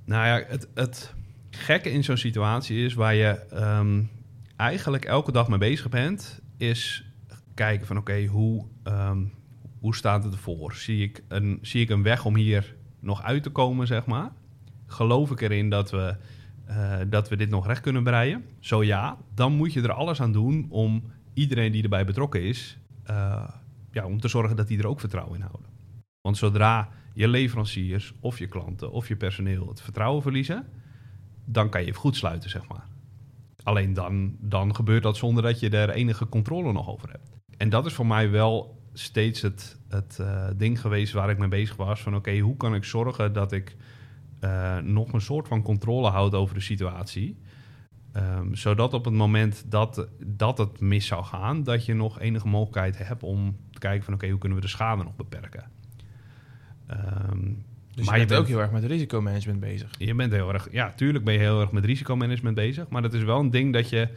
Nou 0.04 0.26
ja, 0.26 0.46
het, 0.48 0.68
het 0.74 1.14
gekke 1.50 1.90
in 1.90 2.04
zo'n 2.04 2.16
situatie 2.16 2.84
is 2.84 2.94
waar 2.94 3.14
je 3.14 3.40
um, 3.54 4.10
eigenlijk 4.56 5.04
elke 5.04 5.32
dag 5.32 5.48
mee 5.48 5.58
bezig 5.58 5.88
bent, 5.88 6.40
is 6.56 7.04
kijken 7.54 7.86
van 7.86 7.96
oké, 7.96 8.10
okay, 8.10 8.26
hoe, 8.26 8.66
um, 8.84 9.32
hoe 9.78 9.94
staat 9.94 10.24
het 10.24 10.32
ervoor? 10.32 10.74
Zie 10.74 11.02
ik, 11.02 11.22
een, 11.28 11.58
zie 11.62 11.82
ik 11.82 11.90
een 11.90 12.02
weg 12.02 12.24
om 12.24 12.36
hier 12.36 12.74
nog 13.00 13.22
uit 13.22 13.42
te 13.42 13.50
komen, 13.50 13.86
zeg 13.86 14.06
maar? 14.06 14.30
Geloof 14.88 15.30
ik 15.30 15.40
erin 15.40 15.70
dat 15.70 15.90
we, 15.90 16.16
uh, 16.68 16.96
dat 17.08 17.28
we 17.28 17.36
dit 17.36 17.50
nog 17.50 17.66
recht 17.66 17.80
kunnen 17.80 18.02
breien? 18.02 18.44
Zo 18.60 18.84
ja, 18.84 19.16
dan 19.34 19.52
moet 19.52 19.72
je 19.72 19.82
er 19.82 19.92
alles 19.92 20.20
aan 20.20 20.32
doen 20.32 20.66
om 20.68 21.02
iedereen 21.34 21.72
die 21.72 21.82
erbij 21.82 22.04
betrokken 22.04 22.42
is, 22.42 22.78
uh, 23.10 23.48
ja, 23.90 24.04
om 24.04 24.20
te 24.20 24.28
zorgen 24.28 24.56
dat 24.56 24.68
die 24.68 24.78
er 24.78 24.86
ook 24.86 25.00
vertrouwen 25.00 25.34
in 25.34 25.46
houden. 25.46 25.70
Want 26.20 26.36
zodra 26.36 26.88
je 27.12 27.28
leveranciers 27.28 28.14
of 28.20 28.38
je 28.38 28.46
klanten 28.46 28.92
of 28.92 29.08
je 29.08 29.16
personeel 29.16 29.68
het 29.68 29.80
vertrouwen 29.80 30.22
verliezen, 30.22 30.66
dan 31.44 31.68
kan 31.68 31.80
je 31.80 31.86
even 31.86 32.00
goed 32.00 32.16
sluiten, 32.16 32.50
zeg 32.50 32.68
maar. 32.68 32.86
Alleen 33.62 33.94
dan, 33.94 34.36
dan 34.40 34.74
gebeurt 34.74 35.02
dat 35.02 35.16
zonder 35.16 35.42
dat 35.42 35.60
je 35.60 35.68
er 35.70 35.90
enige 35.90 36.28
controle 36.28 36.72
nog 36.72 36.88
over 36.88 37.10
hebt. 37.10 37.30
En 37.56 37.68
dat 37.68 37.86
is 37.86 37.92
voor 37.92 38.06
mij 38.06 38.30
wel 38.30 38.82
steeds 38.92 39.40
het, 39.40 39.78
het 39.88 40.18
uh, 40.20 40.48
ding 40.56 40.80
geweest 40.80 41.12
waar 41.12 41.30
ik 41.30 41.38
mee 41.38 41.48
bezig 41.48 41.76
was. 41.76 42.00
Van 42.00 42.16
oké, 42.16 42.38
hoe 42.38 42.56
kan 42.56 42.74
ik 42.74 42.84
zorgen 42.84 43.32
dat 43.32 43.52
ik 43.52 43.76
uh, 44.40 44.78
nog 44.78 45.12
een 45.12 45.20
soort 45.20 45.48
van 45.48 45.62
controle 45.62 46.08
houdt 46.08 46.34
over 46.34 46.54
de 46.54 46.60
situatie. 46.60 47.38
Um, 48.16 48.54
zodat 48.54 48.94
op 48.94 49.04
het 49.04 49.14
moment 49.14 49.64
dat, 49.68 50.08
dat 50.26 50.58
het 50.58 50.80
mis 50.80 51.06
zou 51.06 51.24
gaan, 51.24 51.62
dat 51.62 51.86
je 51.86 51.94
nog 51.94 52.20
enige 52.20 52.48
mogelijkheid 52.48 52.98
hebt 52.98 53.22
om 53.22 53.56
te 53.70 53.78
kijken 53.78 54.04
van 54.04 54.14
oké, 54.14 54.28
hoe 54.28 54.38
kunnen 54.38 54.58
we 54.58 54.64
de 54.64 54.70
schade 54.70 55.02
nog 55.02 55.16
beperken. 55.16 55.70
Um, 56.90 57.64
dus 57.94 58.06
maar 58.06 58.18
je 58.18 58.26
bent, 58.26 58.30
je 58.30 58.34
bent 58.34 58.40
ook 58.40 58.46
heel 58.46 58.60
erg 58.60 58.70
met 58.70 58.84
risicomanagement 58.84 59.60
bezig. 59.60 59.90
Je 59.98 60.14
bent 60.14 60.32
heel 60.32 60.52
erg, 60.52 60.68
ja, 60.72 60.92
tuurlijk 60.92 61.24
ben 61.24 61.34
je 61.34 61.40
heel 61.40 61.60
erg 61.60 61.72
met 61.72 61.84
risicomanagement 61.84 62.54
bezig. 62.54 62.88
Maar 62.88 63.02
dat 63.02 63.14
is 63.14 63.22
wel 63.22 63.40
een 63.40 63.50
ding 63.50 63.72
dat 63.72 63.88
je, 63.88 64.08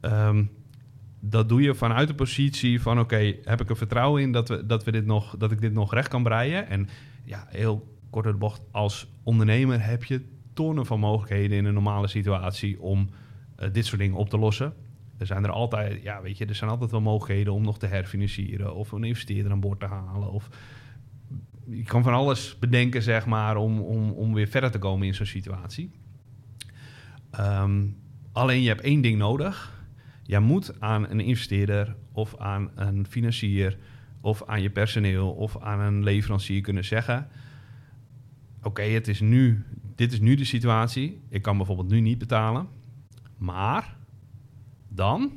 um, 0.00 0.50
dat 1.20 1.48
doe 1.48 1.62
je 1.62 1.74
vanuit 1.74 2.08
de 2.08 2.14
positie 2.14 2.80
van 2.80 2.98
oké, 2.98 3.14
okay, 3.14 3.40
heb 3.44 3.60
ik 3.60 3.70
er 3.70 3.76
vertrouwen 3.76 4.22
in 4.22 4.32
dat, 4.32 4.48
we, 4.48 4.66
dat, 4.66 4.84
we 4.84 4.92
dit 4.92 5.06
nog, 5.06 5.36
dat 5.36 5.52
ik 5.52 5.60
dit 5.60 5.72
nog 5.72 5.94
recht 5.94 6.08
kan 6.08 6.22
breien. 6.22 6.68
En 6.68 6.88
ja, 7.24 7.46
heel 7.48 7.95
kort 8.22 8.60
als 8.70 9.08
ondernemer 9.22 9.84
heb 9.84 10.04
je 10.04 10.24
tonnen 10.52 10.86
van 10.86 11.00
mogelijkheden 11.00 11.56
in 11.56 11.64
een 11.64 11.74
normale 11.74 12.08
situatie 12.08 12.80
om 12.80 13.08
uh, 13.58 13.68
dit 13.72 13.86
soort 13.86 14.00
dingen 14.00 14.16
op 14.16 14.28
te 14.28 14.38
lossen. 14.38 14.74
Er 15.18 15.26
zijn 15.26 15.44
er 15.44 15.50
altijd, 15.50 16.02
ja, 16.02 16.22
weet 16.22 16.38
je, 16.38 16.46
er 16.46 16.54
zijn 16.54 16.70
altijd 16.70 16.90
wel 16.90 17.00
mogelijkheden 17.00 17.52
om 17.52 17.62
nog 17.62 17.78
te 17.78 17.86
herfinancieren 17.86 18.74
of 18.74 18.92
een 18.92 19.04
investeerder 19.04 19.52
aan 19.52 19.60
boord 19.60 19.80
te 19.80 19.86
halen. 19.86 20.30
Of 20.30 20.48
je 21.68 21.82
kan 21.82 22.02
van 22.02 22.14
alles 22.14 22.58
bedenken, 22.58 23.02
zeg 23.02 23.26
maar, 23.26 23.56
om, 23.56 23.80
om, 23.80 24.10
om 24.10 24.34
weer 24.34 24.46
verder 24.46 24.70
te 24.70 24.78
komen 24.78 25.06
in 25.06 25.14
zo'n 25.14 25.26
situatie. 25.26 25.90
Um, 27.40 27.96
alleen 28.32 28.62
je 28.62 28.68
hebt 28.68 28.80
één 28.80 29.00
ding 29.00 29.18
nodig. 29.18 29.84
Je 30.22 30.38
moet 30.38 30.80
aan 30.80 31.10
een 31.10 31.20
investeerder 31.20 31.96
of 32.12 32.36
aan 32.36 32.70
een 32.74 33.06
financier 33.06 33.78
of 34.20 34.42
aan 34.46 34.62
je 34.62 34.70
personeel 34.70 35.30
of 35.30 35.60
aan 35.60 35.80
een 35.80 36.02
leverancier 36.02 36.60
kunnen 36.60 36.84
zeggen 36.84 37.28
oké, 38.66 38.82
het 38.82 39.08
is 39.08 39.20
nu, 39.20 39.64
dit 39.94 40.12
is 40.12 40.20
nu 40.20 40.34
de 40.34 40.44
situatie. 40.44 41.20
Ik 41.28 41.42
kan 41.42 41.56
bijvoorbeeld 41.56 41.88
nu 41.88 42.00
niet 42.00 42.18
betalen. 42.18 42.68
Maar 43.36 43.96
dan, 44.88 45.32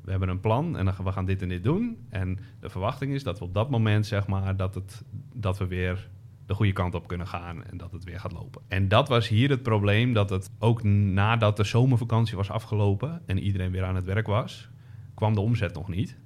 we 0.00 0.10
hebben 0.10 0.28
een 0.28 0.40
plan 0.40 0.76
en 0.76 1.04
we 1.04 1.12
gaan 1.12 1.24
dit 1.24 1.42
en 1.42 1.48
dit 1.48 1.64
doen. 1.64 1.96
En 2.08 2.38
de 2.60 2.70
verwachting 2.70 3.12
is 3.12 3.22
dat 3.22 3.38
we 3.38 3.44
op 3.44 3.54
dat 3.54 3.70
moment, 3.70 4.06
zeg 4.06 4.26
maar, 4.26 4.56
dat, 4.56 4.74
het, 4.74 5.04
dat 5.34 5.58
we 5.58 5.66
weer 5.66 6.08
de 6.46 6.54
goede 6.54 6.72
kant 6.72 6.94
op 6.94 7.08
kunnen 7.08 7.26
gaan 7.26 7.64
en 7.64 7.76
dat 7.76 7.92
het 7.92 8.04
weer 8.04 8.20
gaat 8.20 8.32
lopen. 8.32 8.62
En 8.68 8.88
dat 8.88 9.08
was 9.08 9.28
hier 9.28 9.50
het 9.50 9.62
probleem, 9.62 10.12
dat 10.12 10.30
het 10.30 10.50
ook 10.58 10.82
nadat 10.82 11.56
de 11.56 11.64
zomervakantie 11.64 12.36
was 12.36 12.50
afgelopen 12.50 13.22
en 13.26 13.38
iedereen 13.38 13.70
weer 13.70 13.84
aan 13.84 13.94
het 13.94 14.04
werk 14.04 14.26
was, 14.26 14.68
kwam 15.14 15.34
de 15.34 15.40
omzet 15.40 15.74
nog 15.74 15.88
niet. 15.88 16.16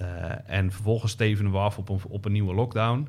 Uh, 0.00 0.50
en 0.50 0.72
vervolgens 0.72 1.12
stevenen 1.12 1.52
we 1.52 1.58
af 1.58 1.78
op 1.78 1.88
een, 1.88 2.00
op 2.08 2.24
een 2.24 2.32
nieuwe 2.32 2.54
lockdown. 2.54 3.08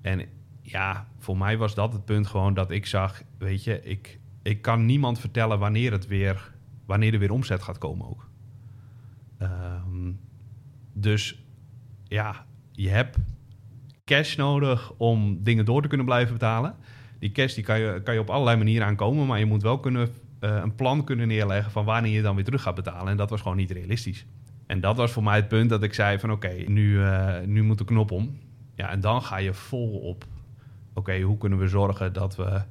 En 0.00 0.26
ja, 0.62 1.08
voor 1.18 1.36
mij 1.36 1.56
was 1.56 1.74
dat 1.74 1.92
het 1.92 2.04
punt 2.04 2.26
gewoon 2.26 2.54
dat 2.54 2.70
ik 2.70 2.86
zag, 2.86 3.22
weet 3.38 3.64
je, 3.64 3.82
ik, 3.82 4.18
ik 4.42 4.62
kan 4.62 4.86
niemand 4.86 5.18
vertellen 5.18 5.58
wanneer 5.58 5.92
het 5.92 6.06
weer, 6.06 6.52
wanneer 6.86 7.12
er 7.12 7.18
weer 7.18 7.32
omzet 7.32 7.62
gaat 7.62 7.78
komen 7.78 8.08
ook. 8.08 8.28
Um, 9.42 10.20
dus 10.92 11.44
ja, 12.04 12.46
je 12.72 12.88
hebt 12.88 13.16
cash 14.04 14.36
nodig 14.36 14.92
om 14.96 15.42
dingen 15.42 15.64
door 15.64 15.82
te 15.82 15.88
kunnen 15.88 16.06
blijven 16.06 16.32
betalen. 16.32 16.74
Die 17.18 17.32
cash 17.32 17.54
die 17.54 17.64
kan, 17.64 17.80
je, 17.80 18.00
kan 18.04 18.14
je 18.14 18.20
op 18.20 18.30
allerlei 18.30 18.56
manieren 18.56 18.86
aankomen, 18.86 19.26
maar 19.26 19.38
je 19.38 19.46
moet 19.46 19.62
wel 19.62 19.80
kunnen, 19.80 20.08
uh, 20.40 20.56
een 20.62 20.74
plan 20.74 21.04
kunnen 21.04 21.28
neerleggen 21.28 21.72
van 21.72 21.84
wanneer 21.84 22.12
je 22.12 22.22
dan 22.22 22.34
weer 22.34 22.44
terug 22.44 22.62
gaat 22.62 22.74
betalen. 22.74 23.08
En 23.08 23.16
dat 23.16 23.30
was 23.30 23.40
gewoon 23.40 23.56
niet 23.56 23.70
realistisch. 23.70 24.26
En 24.66 24.80
dat 24.80 24.96
was 24.96 25.12
voor 25.12 25.22
mij 25.22 25.36
het 25.36 25.48
punt 25.48 25.70
dat 25.70 25.82
ik 25.82 25.94
zei 25.94 26.18
van 26.18 26.30
oké, 26.30 26.64
nu, 26.66 26.92
uh, 26.92 27.40
nu 27.44 27.62
moet 27.62 27.78
de 27.78 27.84
knop 27.84 28.10
om. 28.10 28.38
Ja, 28.74 28.90
en 28.90 29.00
dan 29.00 29.22
ga 29.22 29.36
je 29.36 29.54
vol 29.54 29.98
op 29.98 30.24
oké, 30.94 31.20
hoe 31.20 31.38
kunnen 31.38 31.58
we 31.58 31.68
zorgen 31.68 32.12
dat 32.12 32.36
we 32.36 32.62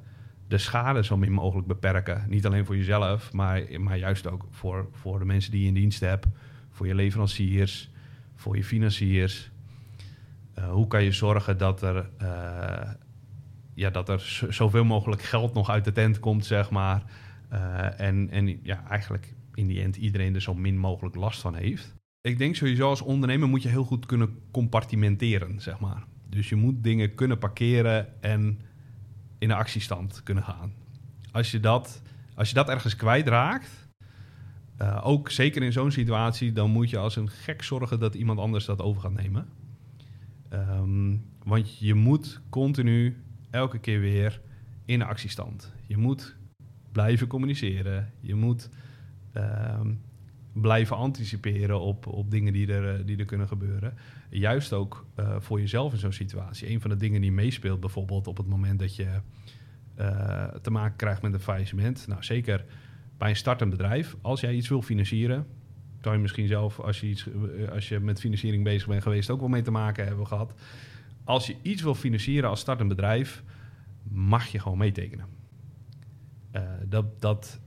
de 0.48 0.58
schade 0.58 1.04
zo 1.04 1.16
min 1.16 1.32
mogelijk 1.32 1.66
beperken? 1.66 2.24
Niet 2.28 2.46
alleen 2.46 2.66
voor 2.66 2.76
jezelf, 2.76 3.32
maar, 3.32 3.62
maar 3.80 3.98
juist 3.98 4.26
ook 4.26 4.46
voor, 4.50 4.88
voor 4.92 5.18
de 5.18 5.24
mensen 5.24 5.50
die 5.50 5.60
je 5.60 5.68
in 5.68 5.74
dienst 5.74 6.00
hebt, 6.00 6.26
voor 6.70 6.86
je 6.86 6.94
leveranciers, 6.94 7.90
voor 8.34 8.56
je 8.56 8.64
financiers. 8.64 9.50
Uh, 10.58 10.70
hoe 10.70 10.86
kan 10.86 11.02
je 11.02 11.12
zorgen 11.12 11.58
dat 11.58 11.82
er, 11.82 12.10
uh, 12.22 12.90
ja, 13.74 13.90
dat 13.90 14.08
er 14.08 14.46
zoveel 14.48 14.84
mogelijk 14.84 15.22
geld 15.22 15.54
nog 15.54 15.70
uit 15.70 15.84
de 15.84 15.92
tent 15.92 16.20
komt, 16.20 16.46
zeg 16.46 16.70
maar. 16.70 17.02
Uh, 17.52 18.00
en, 18.00 18.30
en 18.30 18.60
ja, 18.62 18.84
eigenlijk 18.88 19.34
in 19.54 19.66
die 19.66 19.82
end 19.82 19.96
iedereen 19.96 20.34
er 20.34 20.42
zo 20.42 20.54
min 20.54 20.78
mogelijk 20.78 21.14
last 21.14 21.40
van 21.40 21.54
heeft. 21.54 21.94
Ik 22.20 22.38
denk 22.38 22.54
sowieso 22.54 22.88
als 22.88 23.02
ondernemer 23.02 23.48
moet 23.48 23.62
je 23.62 23.68
heel 23.68 23.84
goed 23.84 24.06
kunnen 24.06 24.38
compartimenteren, 24.50 25.60
zeg 25.60 25.80
maar. 25.80 26.04
Dus 26.32 26.48
je 26.48 26.56
moet 26.56 26.84
dingen 26.84 27.14
kunnen 27.14 27.38
parkeren 27.38 28.22
en 28.22 28.60
in 29.38 29.48
de 29.48 29.54
actiestand 29.54 30.22
kunnen 30.22 30.44
gaan. 30.44 30.72
Als 31.32 31.50
je 31.50 31.60
dat, 31.60 32.02
als 32.34 32.48
je 32.48 32.54
dat 32.54 32.68
ergens 32.68 32.96
kwijtraakt, 32.96 33.88
uh, 34.78 35.00
ook 35.02 35.30
zeker 35.30 35.62
in 35.62 35.72
zo'n 35.72 35.90
situatie, 35.90 36.52
dan 36.52 36.70
moet 36.70 36.90
je 36.90 36.98
als 36.98 37.16
een 37.16 37.28
gek 37.28 37.62
zorgen 37.62 38.00
dat 38.00 38.14
iemand 38.14 38.38
anders 38.38 38.64
dat 38.64 38.80
over 38.80 39.02
gaat 39.02 39.12
nemen. 39.12 39.48
Ehm, 40.48 41.16
want 41.44 41.78
je 41.78 41.94
moet 41.94 42.40
continu 42.48 43.22
elke 43.50 43.78
keer 43.78 44.00
weer 44.00 44.40
in 44.84 44.98
de 44.98 45.04
actiestand. 45.04 45.72
Je 45.86 45.96
moet 45.96 46.36
blijven 46.92 47.26
communiceren. 47.26 48.12
Je 48.20 48.34
moet 48.34 48.68
ehm, 49.32 49.94
blijven 50.52 50.96
anticiperen 50.96 51.80
op, 51.80 52.06
op 52.06 52.30
dingen 52.30 52.52
die 52.52 52.72
er, 52.72 52.94
eh, 52.98 53.06
die 53.06 53.16
er 53.16 53.24
kunnen 53.24 53.48
gebeuren. 53.48 53.94
Juist 54.34 54.72
ook 54.72 55.06
uh, 55.18 55.36
voor 55.38 55.60
jezelf 55.60 55.92
in 55.92 55.98
zo'n 55.98 56.12
situatie. 56.12 56.70
Een 56.70 56.80
van 56.80 56.90
de 56.90 56.96
dingen 56.96 57.20
die 57.20 57.32
meespeelt 57.32 57.80
bijvoorbeeld 57.80 58.26
op 58.26 58.36
het 58.36 58.46
moment 58.46 58.78
dat 58.78 58.96
je 58.96 59.20
uh, 59.98 60.44
te 60.46 60.70
maken 60.70 60.96
krijgt 60.96 61.22
met 61.22 61.32
een 61.32 61.40
faillissement. 61.40 62.06
Nou, 62.06 62.22
zeker 62.22 62.64
bij 63.18 63.28
een 63.28 63.36
startend 63.36 63.70
bedrijf. 63.70 64.16
Als 64.20 64.40
jij 64.40 64.54
iets 64.54 64.68
wil 64.68 64.82
financieren, 64.82 65.46
zou 66.00 66.14
je 66.14 66.20
misschien 66.20 66.46
zelf, 66.46 66.80
als 66.80 67.00
je, 67.00 67.06
iets, 67.06 67.28
als 67.72 67.88
je 67.88 68.00
met 68.00 68.20
financiering 68.20 68.64
bezig 68.64 68.88
bent 68.88 69.02
geweest, 69.02 69.30
ook 69.30 69.40
wel 69.40 69.48
mee 69.48 69.62
te 69.62 69.70
maken 69.70 70.06
hebben 70.06 70.26
gehad. 70.26 70.54
Als 71.24 71.46
je 71.46 71.56
iets 71.62 71.82
wil 71.82 71.94
financieren 71.94 72.50
als 72.50 72.60
startend 72.60 72.88
bedrijf, 72.88 73.42
mag 74.02 74.46
je 74.46 74.58
gewoon 74.58 74.78
meetekenen. 74.78 75.26
Dat 76.88 77.20
dat 77.20 77.60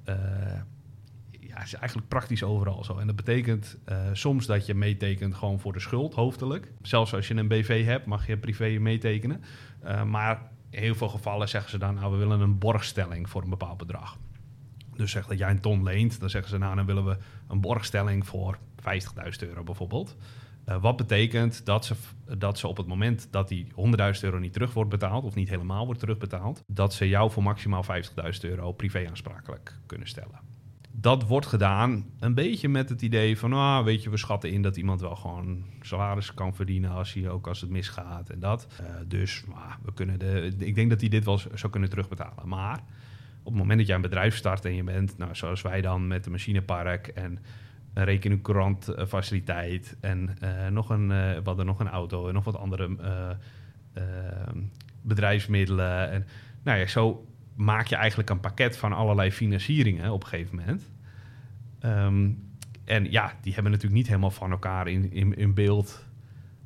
ja, 1.56 1.64
is 1.64 1.74
eigenlijk 1.74 2.08
praktisch 2.08 2.44
overal 2.44 2.84
zo. 2.84 2.98
En 2.98 3.08
dat 3.08 3.16
betekent 3.16 3.78
uh, 3.90 3.98
soms 4.14 4.46
dat 4.46 4.66
je 4.66 4.74
meetekent 4.74 5.36
gewoon 5.36 5.60
voor 5.60 5.74
de 5.74 5.80
schuld, 5.80 6.14
hoofdelijk. 6.14 6.72
Zelfs 6.82 7.14
als 7.14 7.28
je 7.28 7.36
een 7.36 7.48
BV 7.48 7.86
hebt, 7.86 8.06
mag 8.06 8.28
je 8.28 8.38
privé 8.38 8.78
meetekenen. 8.80 9.44
maar 10.08 10.42
in 10.70 10.82
heel 10.82 10.96
veel 10.96 11.10
gevallen 11.10 11.50
zeggen 11.50 11.72
ze 11.72 11.78
dan, 11.78 11.96
nou, 11.96 12.12
we 12.12 12.18
willen 12.18 12.40
een 12.40 12.58
borgstelling 12.58 13.30
voor 13.30 13.44
een 13.44 13.50
bepaald 13.50 13.78
bedrag. 13.78 14.18
Dus 14.96 15.12
zeg 15.12 15.28
dat 15.28 15.38
jij 15.38 15.50
een 15.50 15.62
ton 15.62 15.84
leent, 15.84 16.20
dan 16.20 16.30
zeggen 16.30 16.50
ze, 16.50 16.58
nou, 16.58 16.76
dan 16.76 16.86
willen 16.86 17.06
we 17.06 17.18
een 17.48 17.62
borgstelling 17.62 18.28
voor 18.28 18.58
50.000 18.80 19.48
euro 19.48 19.64
bijvoorbeeld. 19.64 20.16
Uh, 20.70 20.82
wat 20.82 20.98
betekent 20.98 21.66
dat 21.66 21.86
ze, 21.86 21.96
dat 22.38 22.60
ze 22.60 22.68
op 22.68 22.78
het 22.78 22.88
moment 22.88 23.28
dat 23.32 23.48
die 23.48 23.68
100.000 23.68 23.74
euro 24.22 24.40
niet 24.40 24.54
terug 24.54 24.74
wordt 24.74 24.90
betaald, 24.90 25.24
of 25.24 25.36
niet 25.36 25.50
helemaal 25.50 25.86
wordt 25.86 26.00
terugbetaald, 26.00 26.64
dat 26.68 26.94
ze 26.94 27.10
jou 27.10 27.32
voor 27.32 27.44
maximaal 27.44 27.84
50.000 27.84 28.40
euro 28.42 28.72
privé 28.72 29.08
aansprakelijk 29.10 29.76
kunnen 29.86 30.08
stellen. 30.08 30.55
Dat 30.98 31.28
wordt 31.28 31.46
gedaan 31.46 32.06
een 32.20 32.34
beetje 32.34 32.70
met 32.70 32.90
het 32.90 33.02
idee 33.02 33.38
van, 33.38 33.50
nou, 33.50 33.86
weet 33.86 34.04
je, 34.04 34.10
we 34.10 34.18
schatten 34.18 34.52
in 34.52 34.62
dat 34.62 34.78
iemand 34.78 35.02
wel 35.02 35.16
gewoon 35.16 35.64
salaris 35.82 36.34
kan 36.34 36.56
verdienen 36.56 36.92
als 36.92 37.14
hij 37.14 37.30
ook 37.30 37.48
als 37.48 37.62
het 37.62 37.70
misgaat 37.70 38.30
en 38.30 38.40
dat. 38.40 38.68
Uh, 38.82 38.88
dus 39.08 39.44
nou, 39.48 39.60
we 39.84 39.94
kunnen 39.94 40.20
de, 40.20 40.54
ik 40.58 40.76
denk 40.76 40.90
dat 40.90 41.00
hij 41.00 41.10
dit 41.10 41.26
wel 41.26 41.38
zou 41.38 41.72
kunnen 41.72 41.90
terugbetalen. 41.90 42.48
Maar 42.48 42.84
op 43.44 43.52
het 43.52 43.62
moment 43.62 43.78
dat 43.78 43.88
jij 43.88 43.96
een 43.96 44.02
bedrijf 44.02 44.36
start 44.36 44.66
en 44.66 44.76
je 44.76 44.84
bent, 44.84 45.18
nou, 45.18 45.36
zoals 45.36 45.62
wij 45.62 45.82
dan 45.82 46.08
met 46.08 46.24
de 46.24 46.30
machinepark 46.30 47.08
en 47.08 47.40
een 47.94 48.04
rekeningcourant 48.04 48.96
faciliteit 49.08 49.98
en 50.00 50.38
uh, 50.44 50.68
nog 50.68 50.90
een, 50.90 51.04
uh, 51.04 51.10
we 51.10 51.42
hadden 51.44 51.66
nog 51.66 51.80
een 51.80 51.90
auto 51.90 52.28
en 52.28 52.34
nog 52.34 52.44
wat 52.44 52.58
andere 52.58 52.90
bedrijfsmiddelen. 55.02 56.10
En, 56.12 56.26
nou 56.64 56.80
ja, 56.80 56.88
zo 56.88 57.26
maak 57.56 57.88
je 57.88 57.96
eigenlijk 57.96 58.30
een 58.30 58.40
pakket 58.40 58.78
van 58.78 58.94
allerlei 58.94 59.32
financieringen 59.32 60.12
op 60.12 60.24
een 60.24 60.30
gegeven 60.30 60.56
moment. 60.56 60.92
Um, 61.84 62.44
en 62.86 63.12
ja, 63.12 63.34
die 63.42 63.54
hebben 63.54 63.72
natuurlijk 63.72 64.00
niet 64.00 64.08
helemaal 64.08 64.32
van 64.32 64.52
elkaar 64.52 64.88
in, 64.88 65.36
in, 65.36 65.54
beeld 65.54 66.06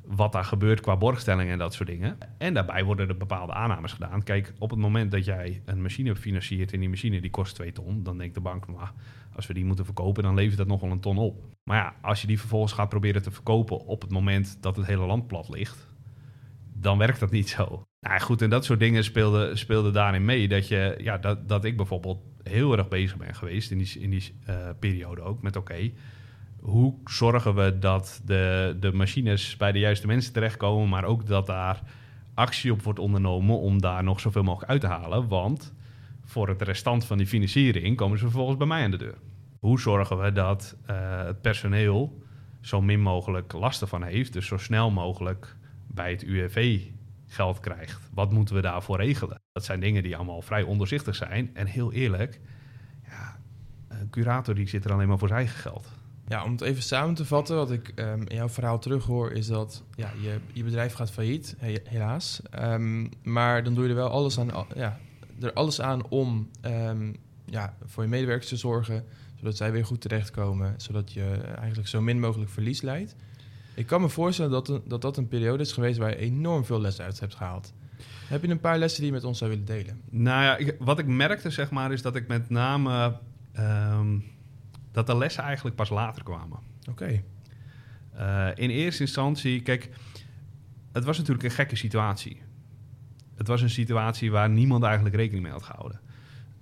wat 0.04 0.32
daar 0.32 0.44
gebeurt 0.44 0.80
qua 0.80 0.96
borgstellingen 0.96 1.52
en 1.52 1.58
dat 1.58 1.74
soort 1.74 1.88
dingen. 1.88 2.18
En 2.38 2.54
daarbij 2.54 2.84
worden 2.84 3.08
er 3.08 3.16
bepaalde 3.16 3.52
aannames 3.52 3.92
gedaan. 3.92 4.22
Kijk, 4.22 4.52
op 4.58 4.70
het 4.70 4.78
moment 4.78 5.10
dat 5.10 5.24
jij 5.24 5.62
een 5.64 5.82
machine 5.82 6.16
financiert 6.16 6.72
en 6.72 6.80
die 6.80 6.88
machine 6.88 7.20
die 7.20 7.30
kost 7.30 7.54
2 7.54 7.72
ton, 7.72 8.02
dan 8.02 8.18
denkt 8.18 8.34
de 8.34 8.40
bank, 8.40 8.66
nou, 8.66 8.88
als 9.34 9.46
we 9.46 9.54
die 9.54 9.64
moeten 9.64 9.84
verkopen, 9.84 10.22
dan 10.22 10.34
levert 10.34 10.58
dat 10.58 10.66
nog 10.66 10.80
wel 10.80 10.90
een 10.90 11.00
ton 11.00 11.18
op. 11.18 11.44
Maar 11.64 11.76
ja, 11.76 11.94
als 12.00 12.20
je 12.20 12.26
die 12.26 12.38
vervolgens 12.38 12.72
gaat 12.72 12.88
proberen 12.88 13.22
te 13.22 13.30
verkopen 13.30 13.86
op 13.86 14.02
het 14.02 14.10
moment 14.10 14.56
dat 14.60 14.76
het 14.76 14.86
hele 14.86 15.06
land 15.06 15.26
plat 15.26 15.48
ligt, 15.48 15.86
dan 16.72 16.98
werkt 16.98 17.20
dat 17.20 17.30
niet 17.30 17.48
zo. 17.48 17.84
Nou 18.00 18.20
goed, 18.20 18.42
en 18.42 18.50
dat 18.50 18.64
soort 18.64 18.78
dingen 18.78 19.04
speelden 19.04 19.58
speelde 19.58 19.90
daarin 19.90 20.24
mee. 20.24 20.48
Dat, 20.48 20.68
je, 20.68 20.94
ja, 20.98 21.18
dat, 21.18 21.48
dat 21.48 21.64
ik 21.64 21.76
bijvoorbeeld 21.76 22.22
heel 22.42 22.76
erg 22.76 22.88
bezig 22.88 23.16
ben 23.16 23.34
geweest 23.34 23.70
in 23.70 23.78
die, 23.78 24.00
in 24.00 24.10
die 24.10 24.34
uh, 24.48 24.54
periode 24.78 25.20
ook 25.20 25.42
met 25.42 25.56
oké, 25.56 25.90
hoe 26.60 26.94
zorgen 27.04 27.54
we 27.54 27.78
dat 27.78 28.22
de, 28.24 28.76
de 28.80 28.92
machines 28.92 29.56
bij 29.56 29.72
de 29.72 29.78
juiste 29.78 30.06
mensen 30.06 30.32
terechtkomen, 30.32 30.88
maar 30.88 31.04
ook 31.04 31.26
dat 31.26 31.46
daar 31.46 31.82
actie 32.34 32.72
op 32.72 32.82
wordt 32.82 32.98
ondernomen 32.98 33.58
om 33.58 33.80
daar 33.80 34.04
nog 34.04 34.20
zoveel 34.20 34.42
mogelijk 34.42 34.70
uit 34.70 34.80
te 34.80 34.86
halen. 34.86 35.28
Want 35.28 35.74
voor 36.24 36.48
het 36.48 36.62
restant 36.62 37.04
van 37.04 37.18
die 37.18 37.26
financiering 37.26 37.96
komen 37.96 38.18
ze 38.18 38.24
vervolgens 38.24 38.58
bij 38.58 38.66
mij 38.66 38.84
aan 38.84 38.90
de 38.90 38.96
deur. 38.96 39.18
Hoe 39.58 39.80
zorgen 39.80 40.22
we 40.22 40.32
dat 40.32 40.76
uh, 40.90 41.24
het 41.24 41.40
personeel 41.40 42.22
zo 42.60 42.82
min 42.82 43.00
mogelijk 43.00 43.52
last 43.52 43.80
ervan 43.80 44.02
heeft, 44.02 44.32
dus 44.32 44.46
zo 44.46 44.56
snel 44.56 44.90
mogelijk 44.90 45.56
bij 45.86 46.10
het 46.10 46.22
UWV 46.22 46.80
geld 47.30 47.60
krijgt? 47.60 48.00
Wat 48.14 48.32
moeten 48.32 48.54
we 48.54 48.60
daarvoor 48.60 48.96
regelen? 48.96 49.40
Dat 49.52 49.64
zijn 49.64 49.80
dingen 49.80 50.02
die 50.02 50.16
allemaal 50.16 50.42
vrij 50.42 50.62
onderzichtig 50.62 51.16
zijn. 51.16 51.50
En 51.54 51.66
heel 51.66 51.92
eerlijk, 51.92 52.40
ja, 53.04 53.38
een 53.88 54.10
curator 54.10 54.54
die 54.54 54.68
zit 54.68 54.84
er 54.84 54.92
alleen 54.92 55.08
maar 55.08 55.18
voor 55.18 55.28
zijn 55.28 55.40
eigen 55.40 55.58
geld. 55.58 55.88
Ja, 56.26 56.44
om 56.44 56.52
het 56.52 56.60
even 56.60 56.82
samen 56.82 57.14
te 57.14 57.24
vatten, 57.24 57.56
wat 57.56 57.70
ik 57.70 57.92
um, 57.94 58.26
in 58.26 58.36
jouw 58.36 58.48
verhaal 58.48 58.78
terughoor, 58.78 59.32
is 59.32 59.46
dat 59.46 59.82
ja, 59.94 60.10
je, 60.20 60.38
je 60.52 60.64
bedrijf 60.64 60.92
gaat 60.92 61.10
failliet, 61.10 61.56
helaas. 61.84 62.42
Um, 62.60 63.08
maar 63.22 63.64
dan 63.64 63.74
doe 63.74 63.84
je 63.84 63.90
er 63.90 63.96
wel 63.96 64.10
alles 64.10 64.38
aan, 64.38 64.66
ja, 64.74 64.98
er 65.40 65.52
alles 65.52 65.80
aan 65.80 66.08
om 66.08 66.50
um, 66.66 67.16
ja, 67.44 67.76
voor 67.84 68.02
je 68.02 68.08
medewerkers 68.08 68.48
te 68.48 68.56
zorgen, 68.56 69.04
zodat 69.34 69.56
zij 69.56 69.72
weer 69.72 69.84
goed 69.84 70.00
terechtkomen, 70.00 70.74
zodat 70.76 71.12
je 71.12 71.30
eigenlijk 71.58 71.88
zo 71.88 72.00
min 72.00 72.20
mogelijk 72.20 72.50
verlies 72.50 72.82
leidt. 72.82 73.14
Ik 73.80 73.86
kan 73.86 74.00
me 74.00 74.08
voorstellen 74.08 74.50
dat, 74.50 74.80
dat 74.84 75.02
dat 75.02 75.16
een 75.16 75.28
periode 75.28 75.62
is 75.62 75.72
geweest 75.72 75.98
waar 75.98 76.10
je 76.10 76.16
enorm 76.16 76.64
veel 76.64 76.80
lessen 76.80 77.04
uit 77.04 77.20
hebt 77.20 77.34
gehaald. 77.34 77.72
Heb 78.26 78.42
je 78.42 78.48
een 78.48 78.60
paar 78.60 78.78
lessen 78.78 79.00
die 79.00 79.10
je 79.10 79.16
met 79.16 79.24
ons 79.24 79.38
zou 79.38 79.50
willen 79.50 79.64
delen? 79.64 80.00
Nou 80.10 80.42
ja, 80.42 80.56
ik, 80.56 80.76
wat 80.78 80.98
ik 80.98 81.06
merkte, 81.06 81.50
zeg 81.50 81.70
maar, 81.70 81.92
is 81.92 82.02
dat 82.02 82.16
ik 82.16 82.28
met 82.28 82.50
name 82.50 83.18
dat 84.92 85.06
de 85.06 85.16
lessen 85.16 85.42
eigenlijk 85.42 85.76
pas 85.76 85.88
later 85.88 86.22
kwamen. 86.22 86.58
Oké. 86.88 86.90
Okay. 86.90 87.24
Uh, 88.16 88.48
in 88.54 88.70
eerste 88.70 89.02
instantie, 89.02 89.62
kijk, 89.62 89.90
het 90.92 91.04
was 91.04 91.18
natuurlijk 91.18 91.44
een 91.44 91.54
gekke 91.54 91.76
situatie. 91.76 92.42
Het 93.34 93.46
was 93.46 93.62
een 93.62 93.70
situatie 93.70 94.30
waar 94.30 94.50
niemand 94.50 94.82
eigenlijk 94.84 95.14
rekening 95.14 95.42
mee 95.42 95.52
had 95.52 95.62
gehouden. 95.62 96.00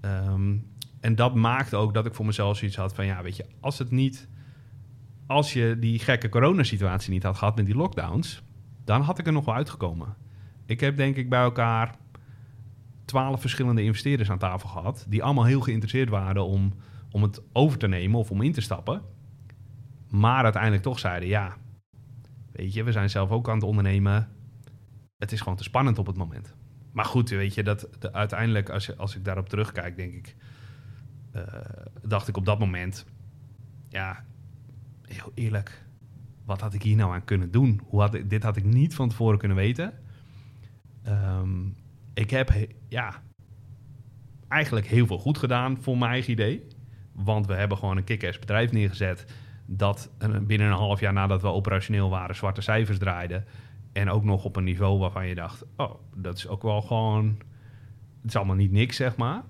Um, 0.00 0.66
en 1.00 1.14
dat 1.14 1.34
maakte 1.34 1.76
ook 1.76 1.94
dat 1.94 2.06
ik 2.06 2.14
voor 2.14 2.26
mezelf 2.26 2.56
zoiets 2.56 2.76
had 2.76 2.94
van, 2.94 3.06
ja, 3.06 3.22
weet 3.22 3.36
je, 3.36 3.44
als 3.60 3.78
het 3.78 3.90
niet, 3.90 4.28
als 5.28 5.52
je 5.52 5.76
die 5.78 5.98
gekke 5.98 6.28
coronasituatie 6.28 7.12
niet 7.12 7.22
had 7.22 7.36
gehad 7.36 7.56
met 7.56 7.66
die 7.66 7.76
lockdowns, 7.76 8.42
dan 8.84 9.00
had 9.00 9.18
ik 9.18 9.26
er 9.26 9.32
nog 9.32 9.44
wel 9.44 9.54
uitgekomen. 9.54 10.16
Ik 10.66 10.80
heb 10.80 10.96
denk 10.96 11.16
ik 11.16 11.28
bij 11.28 11.42
elkaar 11.42 11.94
twaalf 13.04 13.40
verschillende 13.40 13.82
investeerders 13.82 14.30
aan 14.30 14.38
tafel 14.38 14.68
gehad, 14.68 15.06
die 15.08 15.22
allemaal 15.22 15.44
heel 15.44 15.60
geïnteresseerd 15.60 16.08
waren 16.08 16.44
om 16.44 16.72
om 17.10 17.22
het 17.22 17.42
over 17.52 17.78
te 17.78 17.88
nemen 17.88 18.18
of 18.18 18.30
om 18.30 18.42
in 18.42 18.52
te 18.52 18.60
stappen. 18.60 19.02
Maar 20.08 20.44
uiteindelijk 20.44 20.82
toch 20.82 20.98
zeiden, 20.98 21.28
ja, 21.28 21.56
weet 22.52 22.74
je, 22.74 22.82
we 22.82 22.92
zijn 22.92 23.10
zelf 23.10 23.30
ook 23.30 23.48
aan 23.48 23.54
het 23.54 23.64
ondernemen. 23.64 24.28
Het 25.18 25.32
is 25.32 25.40
gewoon 25.40 25.56
te 25.56 25.62
spannend 25.62 25.98
op 25.98 26.06
het 26.06 26.16
moment. 26.16 26.54
Maar 26.92 27.04
goed, 27.04 27.28
weet 27.28 27.54
je, 27.54 27.62
dat 27.62 27.88
de, 27.98 28.12
uiteindelijk, 28.12 28.70
als, 28.70 28.86
je, 28.86 28.96
als 28.96 29.16
ik 29.16 29.24
daarop 29.24 29.48
terugkijk, 29.48 29.96
denk 29.96 30.12
ik, 30.14 30.36
uh, 31.36 31.42
dacht 32.02 32.28
ik 32.28 32.36
op 32.36 32.44
dat 32.44 32.58
moment, 32.58 33.06
ja, 33.88 34.24
heel 35.08 35.32
eerlijk, 35.34 35.84
wat 36.44 36.60
had 36.60 36.74
ik 36.74 36.82
hier 36.82 36.96
nou 36.96 37.12
aan 37.12 37.24
kunnen 37.24 37.50
doen? 37.50 37.80
Hoe 37.84 38.00
had 38.00 38.18
dit 38.24 38.42
had 38.42 38.56
ik 38.56 38.64
niet 38.64 38.94
van 38.94 39.08
tevoren 39.08 39.38
kunnen 39.38 39.56
weten. 39.56 39.92
Um, 41.08 41.76
ik 42.14 42.30
heb, 42.30 42.52
ja, 42.88 43.22
eigenlijk 44.48 44.86
heel 44.86 45.06
veel 45.06 45.18
goed 45.18 45.38
gedaan 45.38 45.82
voor 45.82 45.98
mijn 45.98 46.10
eigen 46.10 46.32
idee. 46.32 46.66
Want 47.12 47.46
we 47.46 47.54
hebben 47.54 47.78
gewoon 47.78 47.96
een 47.96 48.04
kick 48.04 48.36
bedrijf 48.40 48.72
neergezet. 48.72 49.24
Dat 49.66 50.10
binnen 50.42 50.66
een 50.66 50.72
half 50.72 51.00
jaar 51.00 51.12
nadat 51.12 51.42
we 51.42 51.48
operationeel 51.48 52.10
waren, 52.10 52.36
zwarte 52.36 52.60
cijfers 52.60 52.98
draaiden. 52.98 53.44
En 53.92 54.10
ook 54.10 54.24
nog 54.24 54.44
op 54.44 54.56
een 54.56 54.64
niveau 54.64 54.98
waarvan 54.98 55.26
je 55.26 55.34
dacht: 55.34 55.64
oh, 55.76 55.94
dat 56.14 56.36
is 56.36 56.48
ook 56.48 56.62
wel 56.62 56.82
gewoon. 56.82 57.26
Het 58.20 58.30
is 58.30 58.36
allemaal 58.36 58.56
niet 58.56 58.72
niks, 58.72 58.96
zeg 58.96 59.16
maar. 59.16 59.42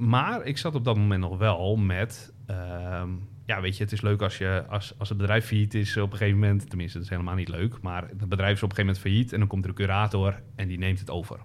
Maar 0.00 0.44
ik 0.44 0.58
zat 0.58 0.74
op 0.74 0.84
dat 0.84 0.96
moment 0.96 1.20
nog 1.20 1.38
wel 1.38 1.76
met. 1.76 2.32
Uh, 2.50 3.02
ja, 3.44 3.60
weet 3.60 3.76
je, 3.76 3.82
het 3.82 3.92
is 3.92 4.00
leuk 4.00 4.22
als, 4.22 4.38
je, 4.38 4.64
als, 4.68 4.98
als 4.98 5.08
het 5.08 5.18
bedrijf 5.18 5.46
failliet 5.46 5.74
is 5.74 5.96
op 5.96 6.12
een 6.12 6.18
gegeven 6.18 6.38
moment. 6.38 6.68
Tenminste, 6.68 6.96
dat 6.96 7.06
is 7.06 7.12
helemaal 7.12 7.34
niet 7.34 7.48
leuk. 7.48 7.80
Maar 7.80 8.08
het 8.08 8.28
bedrijf 8.28 8.56
is 8.56 8.62
op 8.62 8.70
een 8.70 8.76
gegeven 8.76 8.84
moment 8.84 8.98
failliet. 8.98 9.32
En 9.32 9.38
dan 9.38 9.48
komt 9.48 9.64
er 9.64 9.70
een 9.70 9.76
curator 9.76 10.42
en 10.54 10.68
die 10.68 10.78
neemt 10.78 10.98
het 10.98 11.10
over. 11.10 11.40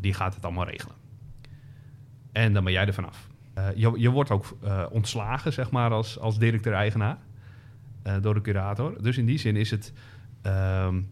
Die 0.00 0.14
gaat 0.14 0.34
het 0.34 0.44
allemaal 0.44 0.66
regelen. 0.66 0.94
En 2.32 2.52
dan 2.52 2.64
ben 2.64 2.72
jij 2.72 2.86
er 2.86 2.94
vanaf. 2.94 3.28
Uh, 3.58 3.68
je, 3.74 3.92
je 3.96 4.10
wordt 4.10 4.30
ook 4.30 4.56
uh, 4.64 4.86
ontslagen, 4.90 5.52
zeg 5.52 5.70
maar, 5.70 5.90
als, 5.90 6.18
als 6.18 6.38
directeur-eigenaar 6.38 7.18
uh, 8.06 8.16
door 8.20 8.34
de 8.34 8.40
curator. 8.40 9.02
Dus 9.02 9.18
in 9.18 9.26
die 9.26 9.38
zin 9.38 9.56
is 9.56 9.70
het 9.70 9.92
ehm, 10.42 11.02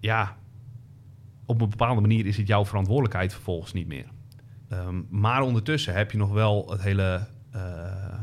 ja, 0.00 0.36
op 1.46 1.60
een 1.60 1.68
bepaalde 1.68 2.00
manier 2.00 2.26
is 2.26 2.36
het 2.36 2.46
jouw 2.46 2.64
verantwoordelijkheid 2.64 3.32
vervolgens 3.32 3.72
niet 3.72 3.86
meer. 3.86 4.06
Ehm, 4.68 5.02
maar 5.10 5.42
ondertussen 5.42 5.94
heb 5.94 6.10
je 6.10 6.18
nog 6.18 6.32
wel 6.32 6.70
het 6.70 6.82
hele 6.82 7.26
uh, 7.54 8.18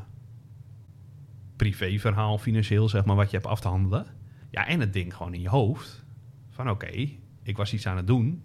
privéverhaal 1.56 2.38
financieel, 2.38 2.90
zeg 2.90 3.06
maar, 3.06 3.16
wat 3.16 3.30
je 3.32 3.38
hebt 3.38 3.50
af 3.50 3.60
te 3.60 3.68
handelen. 3.68 4.06
Ja, 4.52 4.68
en 4.68 4.80
het 4.80 4.94
ding 4.94 5.16
gewoon 5.16 5.34
in 5.34 5.42
je 5.42 5.50
hoofd. 5.50 6.06
Van 6.50 6.70
oké, 6.70 7.10
ik 7.44 7.58
was 7.58 7.74
iets 7.74 7.88
aan 7.88 7.98
het 7.98 8.08
doen. 8.08 8.44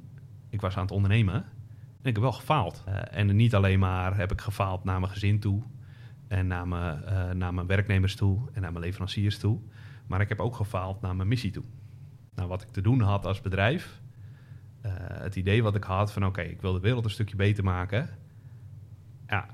Ik 0.48 0.61
was 0.61 0.76
aan 0.76 0.82
het 0.82 0.90
ondernemen. 0.90 1.35
En 2.02 2.12
ik 2.12 2.14
heb 2.14 2.22
wel 2.22 2.32
gefaald. 2.32 2.85
Uh, 2.88 2.94
en 3.11 3.37
niet 3.37 3.54
alleen 3.54 3.78
maar 3.78 4.16
heb 4.16 4.32
ik 4.32 4.40
gefaald 4.40 4.85
naar 4.85 5.00
mijn 5.00 5.12
gezin 5.12 5.40
toe. 5.40 5.62
En 6.28 6.46
naar 6.46 6.68
mijn, 6.68 7.02
uh, 7.04 7.30
naar 7.30 7.54
mijn 7.54 7.66
werknemers 7.66 8.16
toe. 8.16 8.48
En 8.52 8.62
naar 8.62 8.72
mijn 8.72 8.85
leveranciers 8.85 9.38
toe. 9.38 9.61
Maar 10.06 10.20
ik 10.20 10.28
heb 10.28 10.40
ook 10.40 10.56
gefaald 10.56 11.00
naar 11.00 11.16
mijn 11.16 11.28
missie 11.28 11.50
toe. 11.50 11.64
Nou, 12.35 12.48
wat 12.48 12.62
ik 12.62 12.68
te 12.68 12.80
doen 12.80 13.00
had 13.00 13.26
als 13.26 13.40
bedrijf. 13.40 14.00
Uh, 14.87 14.92
het 14.99 15.37
idee 15.37 15.62
wat 15.62 15.75
ik 15.75 15.85
had 15.85 16.12
van 16.12 16.27
oké, 16.27 16.40
ik 16.40 16.61
wil 16.61 16.72
de 16.72 16.81
wereld 16.81 17.05
een 17.05 17.11
stukje 17.11 17.37
beter 17.37 17.64
maken. 17.64 18.09
Ja, 19.27 19.46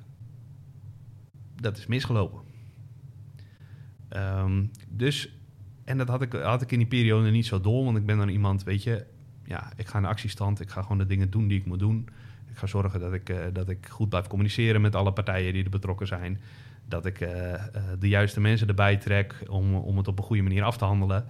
dat 1.55 1.77
is 1.77 1.87
misgelopen. 1.87 2.40
Um, 4.16 4.71
dus, 4.88 5.38
en 5.85 5.99
dat 5.99 6.09
had 6.09 6.23
ik, 6.23 6.33
had 6.33 6.62
ik 6.62 6.73
in 6.73 6.79
die 6.79 6.87
periode 6.87 7.31
niet 7.31 7.47
zo 7.47 7.61
door, 7.61 7.85
want 7.85 7.97
ik 7.97 8.07
ben 8.07 8.18
dan 8.18 8.29
iemand, 8.29 8.62
weet 8.62 8.83
je, 8.83 9.07
ja, 9.45 9.73
ik 9.77 9.87
ga 9.87 10.01
de 10.01 10.07
actiestand, 10.07 10.61
ik 10.61 10.71
ga 10.71 10.83
gewoon 10.83 10.99
de 10.99 11.07
dingen 11.07 11.31
doen 11.31 11.49
die 11.49 11.59
ik 11.59 11.66
moet 11.66 11.79
doen. 11.79 12.09
Ik 12.51 12.57
ga 12.57 12.66
zorgen 12.66 13.01
dat 13.01 13.12
ik, 13.12 13.31
uh, 13.31 13.45
dat 13.53 13.68
ik 13.68 13.88
goed 13.88 14.09
blijf 14.09 14.27
communiceren 14.27 14.81
met 14.81 14.95
alle 14.95 15.12
partijen 15.12 15.53
die 15.53 15.64
er 15.64 15.71
betrokken 15.71 16.07
zijn. 16.07 16.40
Dat 16.85 17.07
ik 17.07 17.21
uh, 17.21 17.29
de 17.99 18.09
juiste 18.09 18.40
mensen 18.40 18.68
erbij 18.68 18.97
trek 18.97 19.45
om, 19.49 19.75
om 19.75 19.97
het 19.97 20.09
op 20.09 20.18
een 20.18 20.25
goede 20.25 20.42
manier 20.42 20.62
af 20.62 20.77
te 20.77 20.85
handelen. 20.85 21.27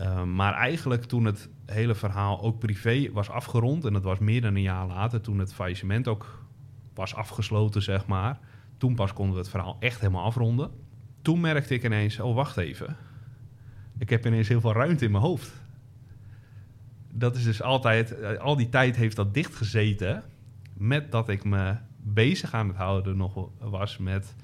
Uh, 0.00 0.22
maar 0.22 0.54
eigenlijk 0.54 1.04
toen 1.04 1.24
het 1.24 1.48
hele 1.66 1.94
verhaal 1.94 2.42
ook 2.42 2.58
privé 2.58 3.12
was 3.12 3.30
afgerond, 3.30 3.84
en 3.84 3.92
dat 3.92 4.02
was 4.02 4.18
meer 4.18 4.40
dan 4.40 4.54
een 4.54 4.62
jaar 4.62 4.86
later, 4.86 5.20
toen 5.20 5.38
het 5.38 5.54
faillissement 5.54 6.08
ook 6.08 6.44
was 6.94 7.14
afgesloten, 7.14 7.82
zeg 7.82 8.06
maar. 8.06 8.38
Toen 8.76 8.94
pas 8.94 9.12
konden 9.12 9.34
we 9.34 9.40
het 9.40 9.50
verhaal 9.50 9.76
echt 9.80 10.00
helemaal 10.00 10.24
afronden. 10.24 10.70
Toen 11.22 11.40
merkte 11.40 11.74
ik 11.74 11.84
ineens, 11.84 12.20
oh 12.20 12.34
wacht 12.34 12.56
even, 12.56 12.96
ik 13.98 14.10
heb 14.10 14.26
ineens 14.26 14.48
heel 14.48 14.60
veel 14.60 14.72
ruimte 14.72 15.04
in 15.04 15.10
mijn 15.10 15.22
hoofd. 15.22 15.52
Dat 17.12 17.36
is 17.36 17.44
dus 17.44 17.62
altijd, 17.62 18.38
al 18.38 18.56
die 18.56 18.68
tijd 18.68 18.96
heeft 18.96 19.16
dat 19.16 19.34
dicht 19.34 19.54
gezeten, 19.54 20.22
met 20.72 21.12
dat 21.12 21.28
ik 21.28 21.44
me 21.44 21.76
bezig 22.02 22.54
aan 22.54 22.68
het 22.68 22.76
houden 22.76 23.16
nog 23.16 23.48
was 23.58 23.98
met, 23.98 24.34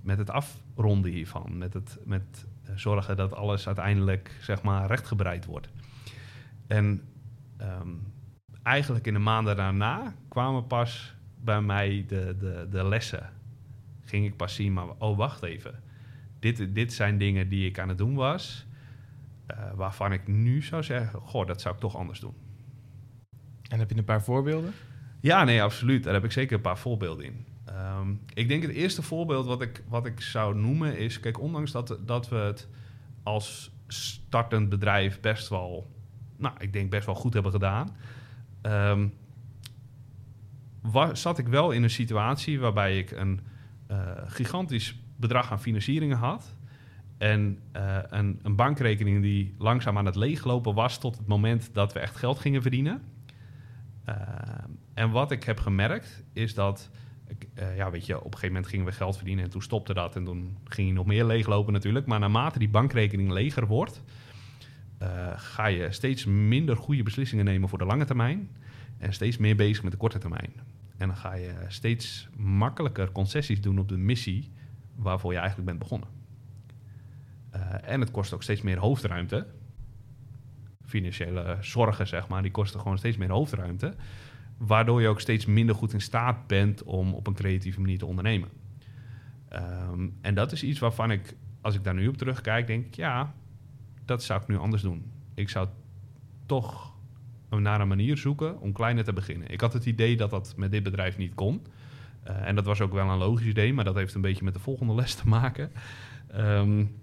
met 0.00 0.18
het 0.18 0.30
afronden 0.30 1.10
hiervan. 1.10 1.58
Met 1.58 1.74
het 1.74 1.98
met 2.04 2.46
zorgen 2.74 3.16
dat 3.16 3.32
alles 3.32 3.66
uiteindelijk 3.66 4.36
zeg 4.40 4.62
maar 4.62 4.86
rechtgebreid 4.86 5.44
wordt. 5.44 5.68
En 6.66 7.02
um, 7.60 8.12
eigenlijk 8.62 9.06
in 9.06 9.12
de 9.12 9.18
maanden 9.18 9.56
daarna 9.56 10.14
kwamen 10.28 10.66
pas 10.66 11.14
bij 11.36 11.60
mij 11.60 12.04
de, 12.08 12.36
de, 12.38 12.66
de 12.70 12.84
lessen. 12.84 13.30
Ging 14.04 14.26
ik 14.26 14.36
pas 14.36 14.54
zien, 14.54 14.72
maar 14.72 14.88
oh 14.98 15.16
wacht 15.16 15.42
even. 15.42 15.82
Dit, 16.38 16.74
dit 16.74 16.92
zijn 16.92 17.18
dingen 17.18 17.48
die 17.48 17.68
ik 17.68 17.78
aan 17.78 17.88
het 17.88 17.98
doen 17.98 18.14
was, 18.14 18.66
uh, 19.50 19.72
waarvan 19.74 20.12
ik 20.12 20.26
nu 20.26 20.62
zou 20.62 20.82
zeggen, 20.82 21.20
goh, 21.20 21.46
dat 21.46 21.60
zou 21.60 21.74
ik 21.74 21.80
toch 21.80 21.96
anders 21.96 22.20
doen. 22.20 22.34
En 23.68 23.78
heb 23.78 23.90
je 23.90 23.96
een 23.96 24.04
paar 24.04 24.22
voorbeelden? 24.22 24.72
Ja, 25.20 25.44
nee, 25.44 25.62
absoluut. 25.62 26.04
Daar 26.04 26.14
heb 26.14 26.24
ik 26.24 26.32
zeker 26.32 26.56
een 26.56 26.62
paar 26.62 26.78
voorbeelden 26.78 27.24
in. 27.24 27.46
Um, 27.68 28.20
ik 28.34 28.48
denk 28.48 28.62
het 28.62 28.70
eerste 28.70 29.02
voorbeeld 29.02 29.46
wat 29.46 29.62
ik, 29.62 29.82
wat 29.88 30.06
ik 30.06 30.20
zou 30.20 30.56
noemen 30.56 30.98
is... 30.98 31.20
Kijk, 31.20 31.40
ondanks 31.40 31.70
dat, 31.70 31.98
dat 32.00 32.28
we 32.28 32.36
het 32.36 32.68
als 33.22 33.70
startend 33.86 34.68
bedrijf 34.68 35.20
best 35.20 35.48
wel... 35.48 35.90
Nou, 36.36 36.54
ik 36.58 36.72
denk 36.72 36.90
best 36.90 37.06
wel 37.06 37.14
goed 37.14 37.32
hebben 37.34 37.52
gedaan... 37.52 37.96
Was, 40.80 41.20
zat 41.20 41.38
ik 41.38 41.48
wel 41.48 41.70
in 41.70 41.82
een 41.82 41.90
situatie 41.90 42.60
waarbij 42.60 42.98
ik 42.98 43.10
een 43.10 43.40
uh, 43.90 43.98
gigantisch 44.26 44.98
bedrag 45.16 45.50
aan 45.50 45.60
financieringen 45.60 46.16
had... 46.16 46.56
En 47.18 47.58
uh, 47.76 47.98
een, 48.08 48.40
een, 48.42 48.56
bankrekening 48.56 49.22
die 49.22 49.54
langzaam 49.58 49.98
aan 49.98 50.06
het 50.06 50.16
leeglopen 50.16 50.74
was... 50.74 50.98
tot 50.98 51.16
het 51.18 51.26
moment 51.26 51.70
dat 51.72 51.92
we 51.92 51.98
echt 51.98 52.16
geld 52.16 52.38
gingen 52.38 52.62
verdienen... 52.62 53.02
Uh, 54.08 54.14
en 54.94 55.10
wat 55.10 55.30
ik 55.30 55.44
heb 55.44 55.60
gemerkt 55.60 56.24
is 56.32 56.54
dat 56.54 56.90
uh, 57.58 57.76
ja, 57.76 57.90
weet 57.90 58.06
je, 58.06 58.16
op 58.16 58.24
een 58.24 58.30
gegeven 58.30 58.48
moment 58.48 58.66
gingen 58.66 58.86
we 58.86 58.92
geld 58.92 59.16
verdienen 59.16 59.44
en 59.44 59.50
toen 59.50 59.62
stopte 59.62 59.94
dat. 59.94 60.16
En 60.16 60.24
toen 60.24 60.56
ging 60.64 60.88
je 60.88 60.94
nog 60.94 61.06
meer 61.06 61.24
leeglopen 61.24 61.72
natuurlijk. 61.72 62.06
Maar 62.06 62.18
naarmate 62.18 62.58
die 62.58 62.68
bankrekening 62.68 63.30
leger 63.30 63.66
wordt, 63.66 64.02
uh, 65.02 65.08
ga 65.36 65.66
je 65.66 65.92
steeds 65.92 66.24
minder 66.24 66.76
goede 66.76 67.02
beslissingen 67.02 67.44
nemen 67.44 67.68
voor 67.68 67.78
de 67.78 67.84
lange 67.84 68.04
termijn. 68.04 68.50
En 68.98 69.12
steeds 69.12 69.36
meer 69.36 69.56
bezig 69.56 69.82
met 69.82 69.92
de 69.92 69.98
korte 69.98 70.18
termijn. 70.18 70.52
En 70.96 71.08
dan 71.08 71.16
ga 71.16 71.34
je 71.34 71.54
steeds 71.68 72.28
makkelijker 72.36 73.12
concessies 73.12 73.60
doen 73.60 73.78
op 73.78 73.88
de 73.88 73.96
missie 73.96 74.52
waarvoor 74.94 75.32
je 75.32 75.38
eigenlijk 75.38 75.68
bent 75.68 75.78
begonnen. 75.78 76.08
Uh, 77.54 77.60
en 77.82 78.00
het 78.00 78.10
kost 78.10 78.32
ook 78.32 78.42
steeds 78.42 78.62
meer 78.62 78.78
hoofdruimte. 78.78 79.46
Financiële 80.84 81.56
zorgen, 81.60 82.06
zeg 82.06 82.28
maar, 82.28 82.42
die 82.42 82.50
kosten 82.50 82.80
gewoon 82.80 82.98
steeds 82.98 83.16
meer 83.16 83.30
hoofdruimte 83.30 83.94
waardoor 84.56 85.00
je 85.00 85.08
ook 85.08 85.20
steeds 85.20 85.46
minder 85.46 85.74
goed 85.74 85.92
in 85.92 86.00
staat 86.00 86.46
bent 86.46 86.82
om 86.82 87.14
op 87.14 87.26
een 87.26 87.34
creatieve 87.34 87.80
manier 87.80 87.98
te 87.98 88.06
ondernemen. 88.06 88.48
Um, 89.90 90.16
en 90.20 90.34
dat 90.34 90.52
is 90.52 90.62
iets 90.62 90.78
waarvan 90.78 91.10
ik, 91.10 91.34
als 91.60 91.74
ik 91.74 91.84
daar 91.84 91.94
nu 91.94 92.08
op 92.08 92.16
terugkijk, 92.16 92.66
denk 92.66 92.86
ik, 92.86 92.94
ja, 92.94 93.34
dat 94.04 94.22
zou 94.22 94.40
ik 94.40 94.48
nu 94.48 94.56
anders 94.56 94.82
doen. 94.82 95.10
Ik 95.34 95.48
zou 95.48 95.68
toch 96.46 96.92
naar 97.48 97.80
een 97.80 97.88
manier 97.88 98.16
zoeken 98.16 98.60
om 98.60 98.72
kleiner 98.72 99.04
te 99.04 99.12
beginnen. 99.12 99.48
Ik 99.50 99.60
had 99.60 99.72
het 99.72 99.86
idee 99.86 100.16
dat 100.16 100.30
dat 100.30 100.54
met 100.56 100.70
dit 100.70 100.82
bedrijf 100.82 101.16
niet 101.16 101.34
kon. 101.34 101.66
Uh, 102.28 102.46
en 102.46 102.54
dat 102.54 102.64
was 102.64 102.80
ook 102.80 102.92
wel 102.92 103.10
een 103.10 103.18
logisch 103.18 103.46
idee, 103.46 103.74
maar 103.74 103.84
dat 103.84 103.94
heeft 103.94 104.14
een 104.14 104.20
beetje 104.20 104.44
met 104.44 104.54
de 104.54 104.60
volgende 104.60 104.94
les 104.94 105.14
te 105.14 105.28
maken. 105.28 105.70
Um, 106.36 106.96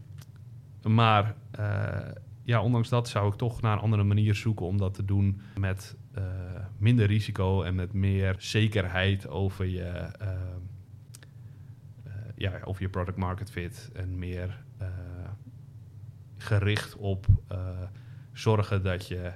maar 0.84 1.36
uh, 1.60 1.98
ja, 2.44 2.62
ondanks 2.62 2.90
dat 2.90 3.10
zou 3.10 3.32
ik 3.32 3.38
toch 3.38 3.62
naar 3.62 3.74
een 3.74 3.84
andere 3.84 4.04
manier 4.04 4.36
zoeken 4.36 4.66
om 4.66 4.78
dat 4.78 4.94
te 4.94 5.06
doen 5.06 5.42
met 5.60 5.96
uh, 6.18 6.24
minder 6.78 7.06
risico 7.06 7.64
en 7.64 7.76
met 7.76 7.94
meer 7.94 8.36
zekerheid 8.38 9.28
over 9.28 9.66
je, 9.66 10.10
uh, 10.22 10.28
uh, 12.06 12.14
ja, 12.36 12.60
over 12.64 12.82
je 12.82 12.90
product 12.90 13.18
market 13.18 13.52
fit 13.52 13.90
en 13.94 14.20
meer 14.20 14.64
gericht 16.38 16.96
op 16.96 17.26
zorgen 18.34 18.84
dat 18.84 19.08
je 19.08 19.32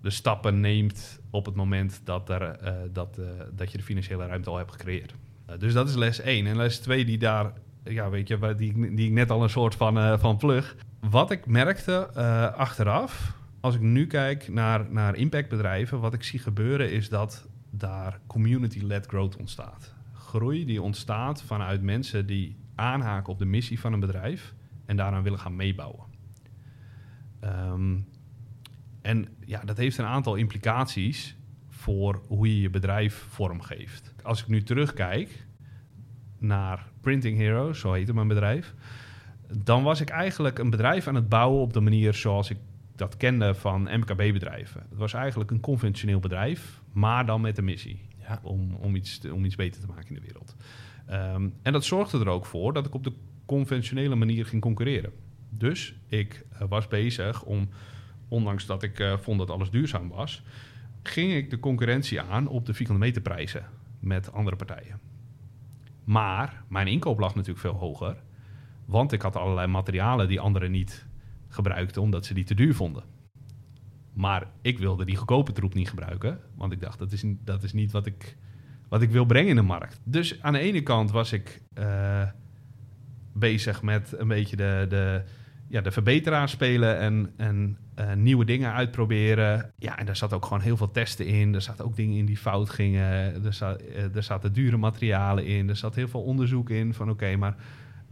de 0.00 0.10
stappen 0.10 0.60
neemt 0.60 1.20
op 1.30 1.46
het 1.46 1.54
moment 1.54 2.00
dat, 2.04 2.28
er, 2.28 2.58
dat, 2.92 3.20
dat 3.52 3.72
je 3.72 3.78
de 3.78 3.84
financiële 3.84 4.26
ruimte 4.26 4.50
al 4.50 4.56
hebt 4.56 4.72
gecreëerd. 4.72 5.14
dus 5.58 5.72
dat 5.72 5.88
is 5.88 5.94
les 5.94 6.20
1. 6.20 6.46
En 6.46 6.56
les 6.56 6.78
2 6.78 7.04
die 7.04 7.18
daar, 7.18 7.52
ja, 7.84 8.10
weet 8.10 8.28
je, 8.28 8.54
die, 8.56 8.94
die 8.94 9.06
ik 9.06 9.12
net 9.12 9.30
al 9.30 9.42
een 9.42 9.50
soort 9.50 9.74
van, 9.74 10.18
van 10.18 10.36
plug. 10.36 10.76
Wat 11.10 11.30
ik 11.30 11.46
merkte 11.46 12.12
achteraf, 12.52 13.32
als 13.60 13.74
ik 13.74 13.80
nu 13.80 14.06
kijk 14.06 14.48
naar, 14.48 14.90
naar 14.90 15.14
impactbedrijven, 15.14 16.00
wat 16.00 16.14
ik 16.14 16.22
zie 16.22 16.38
gebeuren 16.38 16.92
is 16.92 17.08
dat 17.08 17.48
daar 17.70 18.20
community-led 18.26 19.06
growth 19.06 19.36
ontstaat. 19.36 19.94
Groei 20.12 20.64
die 20.64 20.82
ontstaat 20.82 21.42
vanuit 21.42 21.82
mensen 21.82 22.26
die 22.26 22.56
aanhaken 22.74 23.32
op 23.32 23.38
de 23.38 23.44
missie 23.44 23.80
van 23.80 23.92
een 23.92 24.00
bedrijf 24.00 24.54
en 24.84 24.96
daaraan 24.96 25.22
willen 25.22 25.38
gaan 25.38 25.56
meebouwen. 25.56 26.04
Um, 27.44 28.08
en 29.02 29.28
ja, 29.44 29.60
dat 29.64 29.76
heeft 29.76 29.98
een 29.98 30.04
aantal 30.04 30.34
implicaties 30.34 31.36
voor 31.68 32.22
hoe 32.28 32.48
je 32.48 32.60
je 32.60 32.70
bedrijf 32.70 33.26
vormgeeft. 33.28 34.14
Als 34.22 34.40
ik 34.40 34.48
nu 34.48 34.62
terugkijk 34.62 35.46
naar 36.38 36.86
Printing 37.00 37.38
Heroes, 37.38 37.80
zo 37.80 37.92
heette 37.92 38.14
mijn 38.14 38.28
bedrijf, 38.28 38.74
dan 39.54 39.82
was 39.82 40.00
ik 40.00 40.08
eigenlijk 40.08 40.58
een 40.58 40.70
bedrijf 40.70 41.06
aan 41.06 41.14
het 41.14 41.28
bouwen 41.28 41.60
op 41.60 41.72
de 41.72 41.80
manier 41.80 42.14
zoals 42.14 42.50
ik 42.50 42.56
dat 42.96 43.16
kende 43.16 43.54
van 43.54 43.82
MKB-bedrijven. 43.82 44.86
Het 44.88 44.98
was 44.98 45.12
eigenlijk 45.12 45.50
een 45.50 45.60
conventioneel 45.60 46.20
bedrijf, 46.20 46.82
maar 46.92 47.26
dan 47.26 47.40
met 47.40 47.58
een 47.58 47.64
missie. 47.64 48.08
Ja. 48.18 48.40
Om, 48.42 48.74
om, 48.74 48.96
iets 48.96 49.18
te, 49.18 49.34
om 49.34 49.44
iets 49.44 49.56
beter 49.56 49.80
te 49.80 49.86
maken 49.86 50.08
in 50.08 50.14
de 50.14 50.20
wereld. 50.20 50.56
Um, 51.10 51.54
en 51.62 51.72
dat 51.72 51.84
zorgde 51.84 52.18
er 52.18 52.28
ook 52.28 52.46
voor 52.46 52.72
dat 52.72 52.86
ik 52.86 52.94
op 52.94 53.04
de 53.04 53.12
conventionele 53.46 54.14
manier 54.14 54.46
ging 54.46 54.62
concurreren. 54.62 55.12
Dus 55.50 55.94
ik 56.06 56.46
uh, 56.52 56.68
was 56.68 56.88
bezig 56.88 57.42
om, 57.42 57.68
ondanks 58.28 58.66
dat 58.66 58.82
ik 58.82 58.98
uh, 58.98 59.18
vond 59.18 59.38
dat 59.38 59.50
alles 59.50 59.70
duurzaam 59.70 60.08
was, 60.08 60.42
ging 61.02 61.32
ik 61.32 61.50
de 61.50 61.58
concurrentie 61.58 62.20
aan 62.20 62.48
op 62.48 62.66
de 62.66 62.74
vierkante 62.74 63.04
meterprijzen 63.04 63.64
met 64.00 64.32
andere 64.32 64.56
partijen. 64.56 65.00
Maar 66.04 66.64
mijn 66.68 66.86
inkoop 66.86 67.18
lag 67.18 67.34
natuurlijk 67.34 67.60
veel 67.60 67.74
hoger, 67.74 68.16
want 68.86 69.12
ik 69.12 69.22
had 69.22 69.36
allerlei 69.36 69.66
materialen 69.66 70.28
die 70.28 70.40
anderen 70.40 70.70
niet 70.70 71.06
gebruikten 71.48 72.02
omdat 72.02 72.26
ze 72.26 72.34
die 72.34 72.44
te 72.44 72.54
duur 72.54 72.74
vonden. 72.74 73.02
Maar 74.12 74.46
ik 74.62 74.78
wilde 74.78 75.04
die 75.04 75.16
goedkope 75.16 75.52
troep 75.52 75.74
niet 75.74 75.88
gebruiken, 75.88 76.40
want 76.54 76.72
ik 76.72 76.80
dacht 76.80 76.98
dat 76.98 77.12
is, 77.12 77.24
dat 77.44 77.62
is 77.62 77.72
niet 77.72 77.92
wat 77.92 78.06
ik, 78.06 78.36
wat 78.88 79.02
ik 79.02 79.10
wil 79.10 79.24
brengen 79.24 79.50
in 79.50 79.56
de 79.56 79.62
markt. 79.62 80.00
Dus 80.04 80.42
aan 80.42 80.52
de 80.52 80.58
ene 80.58 80.82
kant 80.82 81.10
was 81.10 81.32
ik 81.32 81.62
uh, 81.78 82.22
bezig 83.32 83.82
met 83.82 84.14
een 84.16 84.28
beetje 84.28 84.56
de, 84.56 84.86
de, 84.88 85.22
ja, 85.68 85.80
de 85.80 85.90
verbeteraar 85.90 86.48
spelen 86.48 86.98
en, 86.98 87.32
en 87.36 87.78
eh, 87.94 88.12
nieuwe 88.12 88.44
dingen 88.44 88.72
uitproberen. 88.72 89.72
Ja, 89.78 89.98
en 89.98 90.06
daar 90.06 90.16
zat 90.16 90.32
ook 90.32 90.44
gewoon 90.44 90.62
heel 90.62 90.76
veel 90.76 90.90
testen 90.90 91.26
in. 91.26 91.54
Er 91.54 91.62
zaten 91.62 91.84
ook 91.84 91.96
dingen 91.96 92.18
in 92.18 92.26
die 92.26 92.36
fout 92.36 92.70
gingen. 92.70 93.44
Er, 93.44 93.52
zat, 93.52 93.82
er 94.14 94.22
zaten 94.22 94.52
dure 94.52 94.76
materialen 94.76 95.46
in. 95.46 95.68
Er 95.68 95.76
zat 95.76 95.94
heel 95.94 96.08
veel 96.08 96.22
onderzoek 96.22 96.70
in 96.70 96.94
van 96.94 97.10
oké, 97.10 97.36
maar 97.36 97.56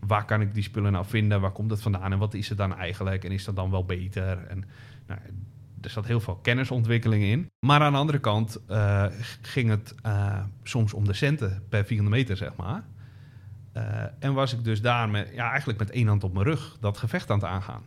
waar 0.07 0.25
kan 0.25 0.41
ik 0.41 0.55
die 0.55 0.63
spullen 0.63 0.93
nou 0.93 1.05
vinden? 1.07 1.41
Waar 1.41 1.53
komt 1.53 1.71
het 1.71 1.83
vandaan 1.83 2.13
en 2.13 2.19
wat 2.19 2.35
is 2.35 2.49
het 2.49 2.59
dan 2.59 2.77
eigenlijk? 2.77 3.25
En 3.25 3.31
is 3.31 3.45
dat 3.45 3.57
dan 3.57 3.71
wel 3.71 3.85
beter? 3.85 4.47
En 4.47 4.65
nou, 5.07 5.21
er 5.81 5.91
zat 5.91 6.07
heel 6.07 6.21
veel 6.21 6.37
kennisontwikkeling 6.37 7.25
in. 7.25 7.51
Maar 7.67 7.81
aan 7.81 7.93
de 7.93 7.99
andere 7.99 8.19
kant 8.19 8.61
uh, 8.71 9.07
ging 9.43 9.71
het 9.71 9.95
uh, 10.07 10.43
soms 10.63 10.93
om 10.93 11.05
de 11.05 11.13
centen 11.13 11.63
per 11.69 11.85
vierkante 11.85 12.11
meter, 12.11 12.37
zeg 12.37 12.57
maar. 12.57 12.85
Uh, 13.77 14.03
en 14.19 14.35
was 14.35 14.53
ik 14.53 14.65
dus 14.65 14.81
daar 14.81 15.09
met, 15.09 15.31
ja, 15.35 15.49
eigenlijk 15.51 15.79
met 15.79 15.91
één 15.91 16.07
hand 16.07 16.25
op 16.25 16.33
mijn 16.33 16.47
rug 16.47 16.77
dat 16.81 16.99
gevecht 16.99 17.31
aan 17.31 17.39
het 17.39 17.49
aangaan. 17.49 17.83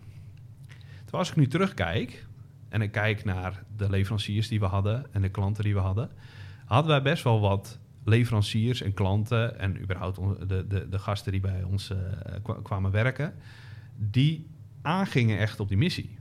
Terwijl 0.78 1.24
als 1.24 1.30
ik 1.30 1.36
nu 1.36 1.48
terugkijk 1.48 2.26
en 2.70 2.82
ik 2.82 2.92
kijk 2.92 3.26
naar 3.26 3.64
de 3.78 3.90
leveranciers 3.90 4.48
die 4.48 4.60
we 4.60 4.66
hadden 4.66 5.06
en 5.12 5.22
de 5.22 5.30
klanten 5.30 5.64
die 5.64 5.74
we 5.74 5.80
hadden, 5.80 6.10
hadden 6.66 6.92
wij 6.92 7.02
best 7.02 7.24
wel 7.24 7.40
wat 7.40 7.80
leveranciers 8.08 8.82
en 8.82 8.94
klanten 8.94 9.60
en 9.60 9.82
überhaupt 9.82 10.20
de, 10.50 10.68
de, 10.68 10.90
de 10.90 11.00
gasten 11.00 11.32
die 11.32 11.42
bij 11.42 11.64
ons 11.64 11.92
uh, 11.92 12.56
kwamen 12.64 12.92
werken, 12.92 13.34
die 13.96 14.48
aangingen 14.82 15.38
echt 15.40 15.60
op 15.60 15.68
die 15.68 15.78
missie. 15.78 16.18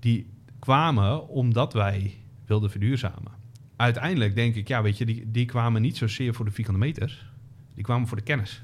Die 0.00 0.30
kwamen 0.58 1.28
omdat 1.28 1.72
wij 1.72 2.14
wilden 2.46 2.70
verduurzamen. 2.70 3.32
Uiteindelijk 3.76 4.34
denk 4.34 4.54
ik, 4.54 4.68
ja, 4.68 4.82
weet 4.82 4.98
je, 4.98 5.06
die, 5.06 5.30
die 5.30 5.44
kwamen 5.44 5.82
niet 5.82 5.96
zozeer 5.96 6.34
voor 6.34 6.44
de 6.44 6.50
vierkante 6.50 6.80
meters, 6.80 7.26
die 7.74 7.84
kwamen 7.84 8.08
voor 8.08 8.16
de 8.16 8.22
kennis. 8.22 8.62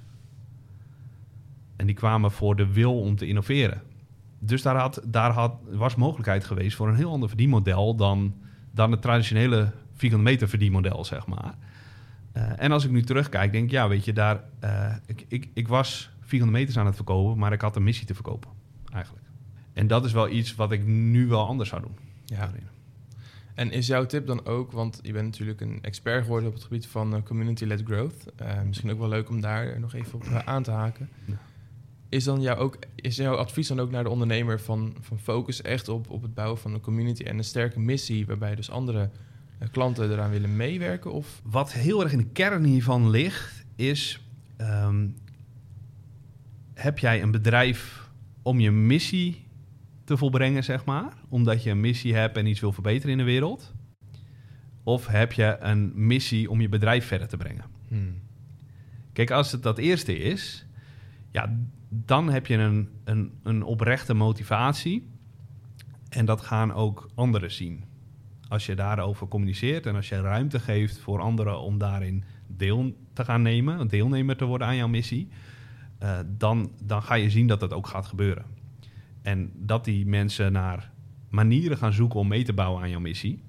En 1.76 1.86
die 1.86 1.94
kwamen 1.94 2.30
voor 2.30 2.56
de 2.56 2.72
wil 2.72 3.00
om 3.00 3.16
te 3.16 3.26
innoveren. 3.26 3.82
Dus 4.38 4.62
daar, 4.62 4.76
had, 4.76 5.02
daar 5.06 5.30
had, 5.30 5.54
was 5.70 5.94
mogelijkheid 5.94 6.44
geweest 6.44 6.76
voor 6.76 6.88
een 6.88 6.96
heel 6.96 7.10
ander 7.10 7.28
verdienmodel 7.28 7.94
dan, 7.96 8.34
dan 8.70 8.90
het 8.90 9.02
traditionele 9.02 9.72
vierkante 9.94 10.24
meter 10.24 10.48
verdienmodel, 10.48 11.04
zeg 11.04 11.26
maar. 11.26 11.54
Uh, 12.36 12.52
en 12.56 12.72
als 12.72 12.84
ik 12.84 12.90
nu 12.90 13.02
terugkijk, 13.02 13.52
denk 13.52 13.64
ik, 13.64 13.70
ja, 13.70 13.88
weet 13.88 14.04
je, 14.04 14.12
daar, 14.12 14.44
uh, 14.64 14.94
ik, 15.06 15.24
ik, 15.28 15.48
ik 15.54 15.68
was 15.68 16.10
vierkante 16.20 16.54
meters 16.54 16.78
aan 16.78 16.86
het 16.86 16.94
verkopen, 16.94 17.38
maar 17.38 17.52
ik 17.52 17.60
had 17.60 17.76
een 17.76 17.82
missie 17.82 18.06
te 18.06 18.14
verkopen, 18.14 18.50
eigenlijk. 18.92 19.26
En 19.72 19.86
dat 19.86 20.04
is 20.04 20.12
wel 20.12 20.28
iets 20.28 20.54
wat 20.54 20.72
ik 20.72 20.86
nu 20.86 21.26
wel 21.26 21.46
anders 21.46 21.68
zou 21.68 21.82
doen. 21.82 21.96
Ja. 22.24 22.50
En 23.54 23.70
is 23.70 23.86
jouw 23.86 24.06
tip 24.06 24.26
dan 24.26 24.46
ook, 24.46 24.72
want 24.72 24.98
je 25.02 25.12
bent 25.12 25.24
natuurlijk 25.24 25.60
een 25.60 25.78
expert 25.82 26.22
geworden 26.22 26.48
op 26.48 26.54
het 26.54 26.62
gebied 26.62 26.86
van 26.86 27.14
uh, 27.14 27.22
community-led 27.22 27.82
growth. 27.84 28.26
Uh, 28.42 28.62
misschien 28.62 28.90
ook 28.90 28.98
wel 28.98 29.08
leuk 29.08 29.28
om 29.28 29.40
daar 29.40 29.80
nog 29.80 29.94
even 29.94 30.14
op 30.14 30.24
uh, 30.24 30.38
aan 30.38 30.62
te 30.62 30.70
haken. 30.70 31.08
Ja. 31.24 31.34
Is, 32.08 32.24
dan 32.24 32.40
jou 32.40 32.58
ook, 32.58 32.78
is 32.94 33.16
jouw 33.16 33.36
advies 33.36 33.68
dan 33.68 33.80
ook 33.80 33.90
naar 33.90 34.02
de 34.02 34.10
ondernemer 34.10 34.60
van, 34.60 34.96
van 35.00 35.18
focus 35.18 35.62
echt 35.62 35.88
op, 35.88 36.10
op 36.10 36.22
het 36.22 36.34
bouwen 36.34 36.58
van 36.58 36.74
een 36.74 36.80
community 36.80 37.22
en 37.22 37.38
een 37.38 37.44
sterke 37.44 37.80
missie, 37.80 38.26
waarbij 38.26 38.54
dus 38.54 38.70
andere 38.70 39.10
klanten 39.68 40.12
eraan 40.12 40.30
willen 40.30 40.56
meewerken? 40.56 41.12
Of? 41.12 41.40
Wat 41.44 41.72
heel 41.72 42.02
erg 42.02 42.12
in 42.12 42.18
de 42.18 42.30
kern 42.32 42.64
hiervan 42.64 43.10
ligt, 43.10 43.64
is: 43.76 44.20
um, 44.58 45.16
heb 46.74 46.98
jij 46.98 47.22
een 47.22 47.30
bedrijf 47.30 48.10
om 48.42 48.60
je 48.60 48.70
missie 48.70 49.46
te 50.04 50.16
volbrengen, 50.16 50.64
zeg 50.64 50.84
maar, 50.84 51.12
omdat 51.28 51.62
je 51.62 51.70
een 51.70 51.80
missie 51.80 52.14
hebt 52.14 52.36
en 52.36 52.46
iets 52.46 52.60
wil 52.60 52.72
verbeteren 52.72 53.10
in 53.10 53.18
de 53.18 53.24
wereld? 53.24 53.72
Of 54.82 55.06
heb 55.06 55.32
je 55.32 55.56
een 55.60 55.92
missie 55.94 56.50
om 56.50 56.60
je 56.60 56.68
bedrijf 56.68 57.06
verder 57.06 57.28
te 57.28 57.36
brengen? 57.36 57.64
Hmm. 57.88 58.20
Kijk, 59.12 59.30
als 59.30 59.52
het 59.52 59.62
dat 59.62 59.78
eerste 59.78 60.18
is, 60.18 60.66
ja, 61.30 61.56
dan 61.88 62.30
heb 62.30 62.46
je 62.46 62.56
een, 62.56 62.88
een, 63.04 63.32
een 63.42 63.62
oprechte 63.62 64.14
motivatie. 64.14 65.08
En 66.08 66.24
dat 66.24 66.40
gaan 66.40 66.72
ook 66.72 67.10
anderen 67.14 67.50
zien 67.50 67.84
als 68.50 68.66
je 68.66 68.74
daarover 68.74 69.28
communiceert 69.28 69.86
en 69.86 69.94
als 69.94 70.08
je 70.08 70.20
ruimte 70.20 70.60
geeft 70.60 70.98
voor 70.98 71.20
anderen 71.20 71.60
om 71.60 71.78
daarin 71.78 72.24
deel 72.46 72.96
te 73.12 73.24
gaan 73.24 73.42
nemen, 73.42 73.88
deelnemer 73.88 74.36
te 74.36 74.44
worden 74.44 74.66
aan 74.66 74.76
jouw 74.76 74.88
missie, 74.88 75.28
uh, 76.02 76.18
dan, 76.26 76.72
dan 76.82 77.02
ga 77.02 77.14
je 77.14 77.30
zien 77.30 77.46
dat 77.46 77.60
dat 77.60 77.72
ook 77.72 77.86
gaat 77.86 78.06
gebeuren. 78.06 78.44
En 79.22 79.52
dat 79.54 79.84
die 79.84 80.06
mensen 80.06 80.52
naar 80.52 80.90
manieren 81.28 81.76
gaan 81.76 81.92
zoeken 81.92 82.20
om 82.20 82.28
mee 82.28 82.44
te 82.44 82.52
bouwen 82.52 82.82
aan 82.82 82.90
jouw 82.90 83.00
missie. 83.00 83.42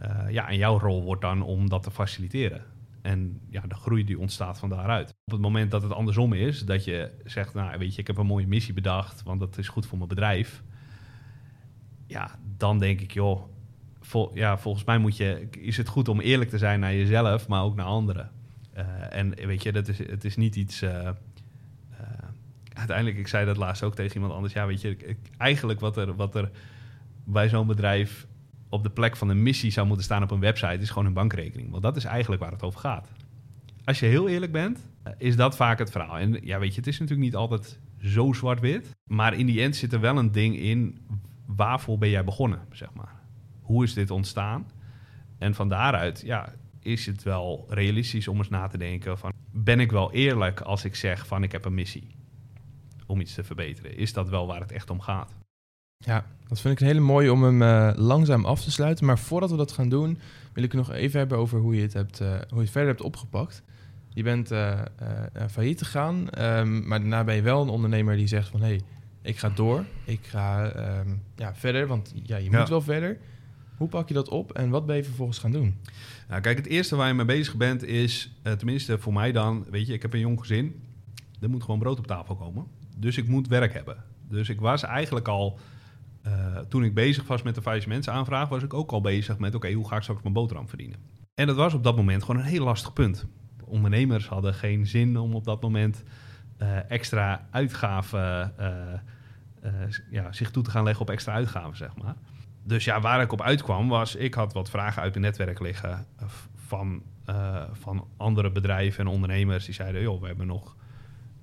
Uh, 0.00 0.30
ja, 0.30 0.48
en 0.48 0.56
jouw 0.56 0.78
rol 0.78 1.02
wordt 1.02 1.22
dan 1.22 1.42
om 1.42 1.68
dat 1.68 1.82
te 1.82 1.90
faciliteren. 1.90 2.64
En 3.02 3.40
ja, 3.50 3.60
de 3.60 3.74
groei 3.74 4.04
die 4.04 4.18
ontstaat 4.18 4.58
van 4.58 4.68
daaruit. 4.68 5.08
Op 5.24 5.32
het 5.32 5.40
moment 5.40 5.70
dat 5.70 5.82
het 5.82 5.92
andersom 5.92 6.32
is, 6.32 6.64
dat 6.64 6.84
je 6.84 7.10
zegt, 7.24 7.54
nou 7.54 7.78
weet 7.78 7.94
je, 7.94 8.00
ik 8.00 8.06
heb 8.06 8.16
een 8.16 8.26
mooie 8.26 8.46
missie 8.46 8.74
bedacht, 8.74 9.22
want 9.22 9.40
dat 9.40 9.58
is 9.58 9.68
goed 9.68 9.86
voor 9.86 9.96
mijn 9.98 10.08
bedrijf. 10.08 10.62
Ja, 12.06 12.38
dan 12.56 12.78
denk 12.78 13.00
ik, 13.00 13.12
joh, 13.12 13.56
vol, 14.08 14.30
ja, 14.34 14.58
volgens 14.58 14.84
mij 14.84 14.98
moet 14.98 15.16
je, 15.16 15.48
is 15.58 15.76
het 15.76 15.88
goed 15.88 16.08
om 16.08 16.20
eerlijk 16.20 16.50
te 16.50 16.58
zijn 16.58 16.80
naar 16.80 16.94
jezelf, 16.94 17.48
maar 17.48 17.62
ook 17.62 17.76
naar 17.76 17.86
anderen. 17.86 18.30
Uh, 18.76 18.84
en 19.10 19.34
weet 19.34 19.62
je, 19.62 19.72
dat 19.72 19.88
is, 19.88 19.98
het 19.98 20.24
is 20.24 20.36
niet 20.36 20.56
iets. 20.56 20.82
Uh, 20.82 20.90
uh, 20.90 21.10
uiteindelijk, 22.72 23.18
ik 23.18 23.28
zei 23.28 23.46
dat 23.46 23.56
laatst 23.56 23.82
ook 23.82 23.94
tegen 23.94 24.14
iemand 24.14 24.32
anders. 24.32 24.52
Ja, 24.52 24.66
weet 24.66 24.80
je, 24.80 24.90
ik, 24.90 25.18
eigenlijk 25.36 25.80
wat 25.80 25.96
er, 25.96 26.16
wat 26.16 26.34
er 26.34 26.50
bij 27.24 27.48
zo'n 27.48 27.66
bedrijf 27.66 28.26
op 28.68 28.82
de 28.82 28.90
plek 28.90 29.16
van 29.16 29.28
een 29.28 29.42
missie 29.42 29.70
zou 29.70 29.86
moeten 29.86 30.04
staan 30.04 30.22
op 30.22 30.30
een 30.30 30.40
website, 30.40 30.78
is 30.78 30.90
gewoon 30.90 31.06
een 31.06 31.12
bankrekening. 31.12 31.70
Want 31.70 31.82
dat 31.82 31.96
is 31.96 32.04
eigenlijk 32.04 32.42
waar 32.42 32.52
het 32.52 32.62
over 32.62 32.80
gaat. 32.80 33.08
Als 33.84 34.00
je 34.00 34.06
heel 34.06 34.28
eerlijk 34.28 34.52
bent, 34.52 34.86
is 35.18 35.36
dat 35.36 35.56
vaak 35.56 35.78
het 35.78 35.90
verhaal. 35.90 36.18
En 36.18 36.38
ja, 36.42 36.58
weet 36.58 36.74
je, 36.74 36.80
het 36.80 36.88
is 36.88 36.98
natuurlijk 36.98 37.26
niet 37.26 37.36
altijd 37.36 37.78
zo 38.02 38.32
zwart-wit. 38.32 38.96
Maar 39.06 39.34
in 39.34 39.46
die 39.46 39.60
end 39.60 39.76
zit 39.76 39.92
er 39.92 40.00
wel 40.00 40.18
een 40.18 40.32
ding 40.32 40.56
in. 40.56 40.98
Waarvoor 41.46 41.98
ben 41.98 42.10
jij 42.10 42.24
begonnen, 42.24 42.60
zeg 42.72 42.92
maar? 42.94 43.18
Hoe 43.68 43.84
is 43.84 43.94
dit 43.94 44.10
ontstaan? 44.10 44.66
En 45.38 45.54
van 45.54 45.68
daaruit 45.68 46.22
ja, 46.24 46.52
is 46.80 47.06
het 47.06 47.22
wel 47.22 47.66
realistisch 47.68 48.28
om 48.28 48.38
eens 48.38 48.48
na 48.48 48.66
te 48.66 48.78
denken 48.78 49.18
van... 49.18 49.32
ben 49.50 49.80
ik 49.80 49.90
wel 49.90 50.12
eerlijk 50.12 50.60
als 50.60 50.84
ik 50.84 50.94
zeg 50.94 51.26
van 51.26 51.42
ik 51.42 51.52
heb 51.52 51.64
een 51.64 51.74
missie 51.74 52.16
om 53.06 53.20
iets 53.20 53.34
te 53.34 53.44
verbeteren? 53.44 53.96
Is 53.96 54.12
dat 54.12 54.28
wel 54.28 54.46
waar 54.46 54.60
het 54.60 54.72
echt 54.72 54.90
om 54.90 55.00
gaat? 55.00 55.34
Ja, 55.96 56.26
dat 56.46 56.60
vind 56.60 56.74
ik 56.74 56.80
een 56.80 56.86
hele 56.86 57.00
mooie 57.00 57.32
om 57.32 57.42
hem 57.42 57.62
uh, 57.62 57.90
langzaam 57.96 58.44
af 58.44 58.62
te 58.62 58.70
sluiten. 58.70 59.06
Maar 59.06 59.18
voordat 59.18 59.50
we 59.50 59.56
dat 59.56 59.72
gaan 59.72 59.88
doen, 59.88 60.18
wil 60.52 60.64
ik 60.64 60.72
het 60.72 60.80
nog 60.86 60.92
even 60.92 61.18
hebben 61.18 61.38
over 61.38 61.60
hoe 61.60 61.74
je 61.74 61.82
het, 61.82 61.92
hebt, 61.92 62.20
uh, 62.20 62.28
hoe 62.28 62.38
je 62.48 62.60
het 62.60 62.70
verder 62.70 62.90
hebt 62.90 63.02
opgepakt. 63.02 63.62
Je 64.08 64.22
bent 64.22 64.52
uh, 64.52 64.80
failliet 65.50 65.82
gegaan, 65.82 66.28
um, 66.38 66.86
maar 66.86 67.00
daarna 67.00 67.24
ben 67.24 67.34
je 67.34 67.42
wel 67.42 67.62
een 67.62 67.68
ondernemer 67.68 68.16
die 68.16 68.26
zegt 68.26 68.48
van... 68.48 68.60
hé, 68.60 68.66
hey, 68.66 68.80
ik 69.22 69.38
ga 69.38 69.48
door, 69.48 69.84
ik 70.04 70.26
ga 70.26 70.72
um, 70.98 71.22
ja, 71.36 71.54
verder, 71.54 71.86
want 71.86 72.12
ja, 72.22 72.36
je 72.36 72.50
moet 72.50 72.58
ja. 72.58 72.68
wel 72.68 72.80
verder. 72.80 73.18
Hoe 73.78 73.88
pak 73.88 74.08
je 74.08 74.14
dat 74.14 74.28
op 74.28 74.52
en 74.52 74.70
wat 74.70 74.86
ben 74.86 74.96
je 74.96 75.04
vervolgens 75.04 75.38
gaan 75.38 75.52
doen? 75.52 75.74
Nou, 76.28 76.40
kijk, 76.40 76.56
het 76.56 76.66
eerste 76.66 76.96
waar 76.96 77.08
je 77.08 77.14
mee 77.14 77.26
bezig 77.26 77.56
bent 77.56 77.82
is, 77.82 78.30
uh, 78.42 78.52
tenminste 78.52 78.98
voor 78.98 79.12
mij 79.12 79.32
dan, 79.32 79.66
weet 79.70 79.86
je, 79.86 79.92
ik 79.92 80.02
heb 80.02 80.12
een 80.12 80.20
jong 80.20 80.40
gezin. 80.40 80.82
Er 81.40 81.50
moet 81.50 81.62
gewoon 81.62 81.78
brood 81.78 81.98
op 81.98 82.06
tafel 82.06 82.36
komen. 82.36 82.66
Dus 82.96 83.16
ik 83.16 83.28
moet 83.28 83.48
werk 83.48 83.72
hebben. 83.72 84.04
Dus 84.28 84.48
ik 84.48 84.60
was 84.60 84.82
eigenlijk 84.82 85.28
al, 85.28 85.58
uh, 86.26 86.58
toen 86.68 86.84
ik 86.84 86.94
bezig 86.94 87.26
was 87.26 87.42
met 87.42 87.54
de 87.54 87.62
faillissementsaanvraag, 87.62 88.48
was 88.48 88.62
ik 88.62 88.74
ook 88.74 88.90
al 88.90 89.00
bezig 89.00 89.38
met, 89.38 89.54
oké, 89.54 89.72
hoe 89.72 89.88
ga 89.88 89.96
ik 89.96 90.02
straks 90.02 90.22
mijn 90.22 90.34
boterham 90.34 90.68
verdienen? 90.68 90.98
En 91.34 91.46
dat 91.46 91.56
was 91.56 91.74
op 91.74 91.84
dat 91.84 91.96
moment 91.96 92.24
gewoon 92.24 92.40
een 92.40 92.48
heel 92.48 92.64
lastig 92.64 92.92
punt. 92.92 93.26
Ondernemers 93.64 94.26
hadden 94.28 94.54
geen 94.54 94.86
zin 94.86 95.18
om 95.18 95.34
op 95.34 95.44
dat 95.44 95.62
moment 95.62 96.02
uh, 96.62 96.90
extra 96.90 97.48
uitgaven, 97.50 98.54
ja, 100.10 100.32
zich 100.32 100.50
toe 100.50 100.62
te 100.62 100.70
gaan 100.70 100.84
leggen 100.84 101.02
op 101.02 101.10
extra 101.10 101.32
uitgaven, 101.32 101.76
zeg 101.76 101.96
maar 101.96 102.16
dus 102.68 102.84
ja, 102.84 103.00
waar 103.00 103.20
ik 103.20 103.32
op 103.32 103.42
uitkwam 103.42 103.88
was, 103.88 104.16
ik 104.16 104.34
had 104.34 104.52
wat 104.52 104.70
vragen 104.70 105.02
uit 105.02 105.10
mijn 105.10 105.24
netwerk 105.24 105.60
liggen 105.60 106.06
van, 106.54 107.02
uh, 107.30 107.62
van 107.72 108.08
andere 108.16 108.50
bedrijven 108.50 109.04
en 109.04 109.10
ondernemers. 109.10 109.64
Die 109.64 109.74
zeiden, 109.74 110.02
joh, 110.02 110.20
we 110.20 110.26
hebben 110.26 110.46
nog 110.46 110.76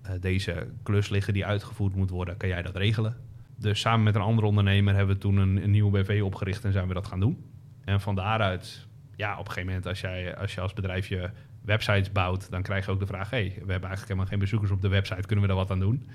uh, 0.05 0.11
deze 0.19 0.67
klus 0.83 1.09
liggen 1.09 1.33
die 1.33 1.45
uitgevoerd 1.45 1.95
moet 1.95 2.09
worden. 2.09 2.38
Kan 2.38 2.49
jij 2.49 2.61
dat 2.61 2.75
regelen? 2.75 3.17
Dus 3.55 3.79
samen 3.79 4.03
met 4.03 4.15
een 4.15 4.21
andere 4.21 4.47
ondernemer 4.47 4.95
hebben 4.95 5.15
we 5.15 5.21
toen 5.21 5.38
een, 5.38 5.71
nieuwe 5.71 5.99
BV 5.99 6.21
opgericht 6.23 6.65
en 6.65 6.71
zijn 6.71 6.88
we 6.88 6.93
dat 6.93 7.07
gaan 7.07 7.19
doen. 7.19 7.45
En 7.83 8.01
van 8.01 8.15
daaruit, 8.15 8.88
ja, 9.15 9.31
op 9.31 9.39
een 9.39 9.45
gegeven 9.45 9.67
moment 9.67 9.88
als, 9.88 10.01
jij, 10.01 10.38
als 10.38 10.53
je 10.53 10.61
als 10.61 10.73
bedrijf 10.73 11.07
je 11.07 11.29
websites 11.61 12.11
bouwt, 12.11 12.51
dan 12.51 12.61
krijg 12.61 12.85
je 12.85 12.91
ook 12.91 12.99
de 12.99 13.05
vraag, 13.05 13.29
hey, 13.29 13.43
we 13.43 13.71
hebben 13.71 13.89
eigenlijk 13.89 14.07
helemaal 14.07 14.25
geen 14.25 14.39
bezoekers 14.39 14.71
op 14.71 14.81
de 14.81 14.88
website, 14.88 15.27
kunnen 15.27 15.41
we 15.41 15.47
daar 15.47 15.59
wat 15.59 15.71
aan 15.71 15.79
doen? 15.79 16.07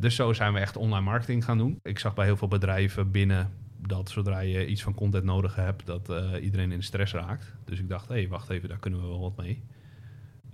Dus 0.00 0.14
zo 0.14 0.32
zijn 0.32 0.52
we 0.52 0.58
echt 0.58 0.76
online 0.76 1.04
marketing 1.04 1.44
gaan 1.44 1.58
doen. 1.58 1.78
Ik 1.82 1.98
zag 1.98 2.14
bij 2.14 2.24
heel 2.24 2.36
veel 2.36 2.48
bedrijven 2.48 3.10
binnen 3.10 3.50
dat 3.86 4.10
zodra 4.10 4.38
je 4.38 4.66
iets 4.66 4.82
van 4.82 4.94
content 4.94 5.24
nodig 5.24 5.54
hebt, 5.54 5.86
dat 5.86 6.10
uh, 6.10 6.44
iedereen 6.44 6.72
in 6.72 6.78
de 6.78 6.84
stress 6.84 7.12
raakt. 7.12 7.54
Dus 7.64 7.78
ik 7.78 7.88
dacht, 7.88 8.08
hé, 8.08 8.14
hey, 8.14 8.28
wacht 8.28 8.50
even, 8.50 8.68
daar 8.68 8.78
kunnen 8.78 9.00
we 9.00 9.06
wel 9.06 9.20
wat 9.20 9.36
mee. 9.36 9.62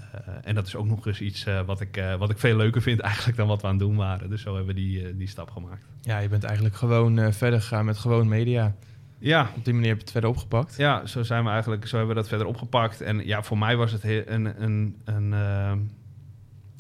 Uh, 0.01 0.35
en 0.43 0.55
dat 0.55 0.67
is 0.67 0.77
ook 0.77 0.87
nog 0.87 1.07
eens 1.07 1.21
iets 1.21 1.47
uh, 1.47 1.61
wat, 1.61 1.81
ik, 1.81 2.03
wat 2.19 2.31
ik 2.31 2.39
veel 2.39 2.57
leuker 2.57 2.83
vind 2.83 3.01
eigenlijk 3.11 3.37
dan 3.37 3.49
wat 3.49 3.61
we 3.61 3.67
aan 3.67 3.73
het 3.73 3.83
doen 3.83 3.97
waren. 3.97 4.31
Dus 4.31 4.43
zo 4.43 4.55
hebben 4.55 4.75
we 4.75 4.81
die, 4.81 5.17
die 5.17 5.29
stap 5.29 5.51
gemaakt. 5.51 5.85
Ja, 6.01 6.19
je 6.19 6.29
bent 6.29 6.45
eigenlijk 6.45 6.75
gewoon 6.75 7.33
verder 7.33 7.61
gegaan 7.61 7.85
met 7.85 7.99
gewoon 7.99 8.29
media. 8.29 8.75
Ja. 9.19 9.51
Op 9.57 9.65
die 9.65 9.75
manier 9.75 9.89
heb 9.89 9.97
je 9.97 10.03
het 10.03 10.13
verder 10.13 10.31
opgepakt. 10.31 10.77
Ja, 10.77 11.07
zo 11.07 11.23
zijn 11.23 11.45
we 11.45 11.51
eigenlijk, 11.51 11.87
zo 11.87 11.97
hebben 11.97 12.15
we 12.15 12.21
dat 12.21 12.31
verder 12.31 12.47
opgepakt. 12.47 13.01
En 13.01 13.27
ja, 13.27 13.43
voor 13.43 13.59
mij 13.59 13.77
was 13.77 13.93
het 13.93 14.05
een, 14.05 14.63
een, 14.63 14.97
een 15.05 15.33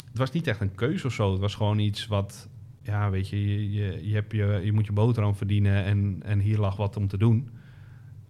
het 0.09 0.19
was 0.19 0.31
niet 0.31 0.47
echt 0.47 0.61
een 0.61 0.75
keuze 0.75 1.07
of 1.07 1.13
zo. 1.13 1.31
Het 1.31 1.41
was 1.41 1.55
gewoon 1.55 1.79
iets 1.79 2.07
wat 2.07 2.49
ja, 2.89 3.11
weet 3.11 3.29
je, 3.29 3.49
je, 3.49 3.73
je, 3.73 4.09
je, 4.09 4.15
hebt 4.15 4.33
je, 4.33 4.61
je 4.65 4.73
moet 4.73 4.87
je 4.87 4.93
boterham 4.93 5.35
verdienen 5.35 5.85
en, 5.85 6.23
en 6.25 6.39
hier 6.39 6.59
lag 6.59 6.77
wat 6.77 6.97
om 6.97 7.09
te 7.09 7.19
doen. 7.19 7.49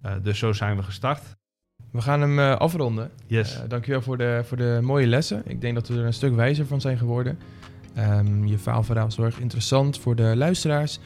Uh, 0.05 0.11
dus 0.23 0.39
zo 0.39 0.53
zijn 0.53 0.75
we 0.75 0.83
gestart. 0.83 1.37
We 1.91 2.01
gaan 2.01 2.21
hem 2.21 2.39
uh, 2.39 2.55
afronden. 2.55 3.09
Yes. 3.27 3.55
Uh, 3.55 3.61
dankjewel 3.67 4.01
voor 4.01 4.17
de, 4.17 4.41
voor 4.43 4.57
de 4.57 4.79
mooie 4.81 5.07
lessen. 5.07 5.41
Ik 5.45 5.61
denk 5.61 5.75
dat 5.75 5.87
we 5.87 5.97
er 5.97 6.05
een 6.05 6.13
stuk 6.13 6.35
wijzer 6.35 6.65
van 6.65 6.81
zijn 6.81 6.97
geworden. 6.97 7.39
Um, 7.97 8.45
je 8.47 8.57
faalverhaal 8.57 9.07
is 9.07 9.15
heel 9.15 9.25
erg 9.25 9.39
interessant 9.39 9.99
voor 9.99 10.15
de 10.15 10.35
luisteraars. 10.35 10.99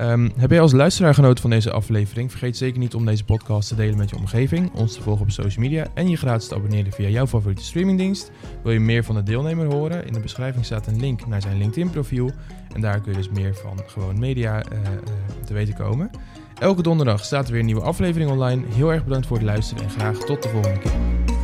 Um, 0.00 0.32
heb 0.36 0.50
jij 0.50 0.60
als 0.60 0.72
luisteraar 0.72 1.14
genoten 1.14 1.40
van 1.40 1.50
deze 1.50 1.70
aflevering? 1.70 2.30
Vergeet 2.30 2.56
zeker 2.56 2.78
niet 2.78 2.94
om 2.94 3.04
deze 3.04 3.24
podcast 3.24 3.68
te 3.68 3.74
delen 3.74 3.96
met 3.96 4.10
je 4.10 4.16
omgeving, 4.16 4.72
ons 4.74 4.92
te 4.92 5.02
volgen 5.02 5.22
op 5.22 5.30
social 5.30 5.64
media 5.64 5.86
en 5.94 6.08
je 6.08 6.16
gratis 6.16 6.48
te 6.48 6.54
abonneren 6.54 6.92
via 6.92 7.08
jouw 7.08 7.26
favoriete 7.26 7.64
streamingdienst. 7.64 8.30
Wil 8.62 8.72
je 8.72 8.80
meer 8.80 9.04
van 9.04 9.14
de 9.14 9.22
deelnemer 9.22 9.66
horen? 9.66 10.06
In 10.06 10.12
de 10.12 10.20
beschrijving 10.20 10.64
staat 10.64 10.86
een 10.86 11.00
link 11.00 11.26
naar 11.26 11.42
zijn 11.42 11.58
LinkedIn-profiel 11.58 12.30
en 12.74 12.80
daar 12.80 13.00
kun 13.00 13.12
je 13.12 13.18
dus 13.18 13.28
meer 13.28 13.54
van 13.54 13.80
gewoon 13.86 14.18
media 14.18 14.64
uh, 14.72 14.78
uh, 14.78 14.88
te 15.46 15.54
weten 15.54 15.74
komen. 15.74 16.10
Elke 16.58 16.82
donderdag 16.82 17.24
staat 17.24 17.46
er 17.46 17.50
weer 17.50 17.60
een 17.60 17.66
nieuwe 17.66 17.82
aflevering 17.82 18.30
online. 18.30 18.62
Heel 18.68 18.92
erg 18.92 19.04
bedankt 19.04 19.26
voor 19.26 19.36
het 19.36 19.46
luisteren 19.46 19.84
en 19.84 19.90
graag 19.90 20.18
tot 20.18 20.42
de 20.42 20.48
volgende 20.48 20.78
keer. 20.78 21.35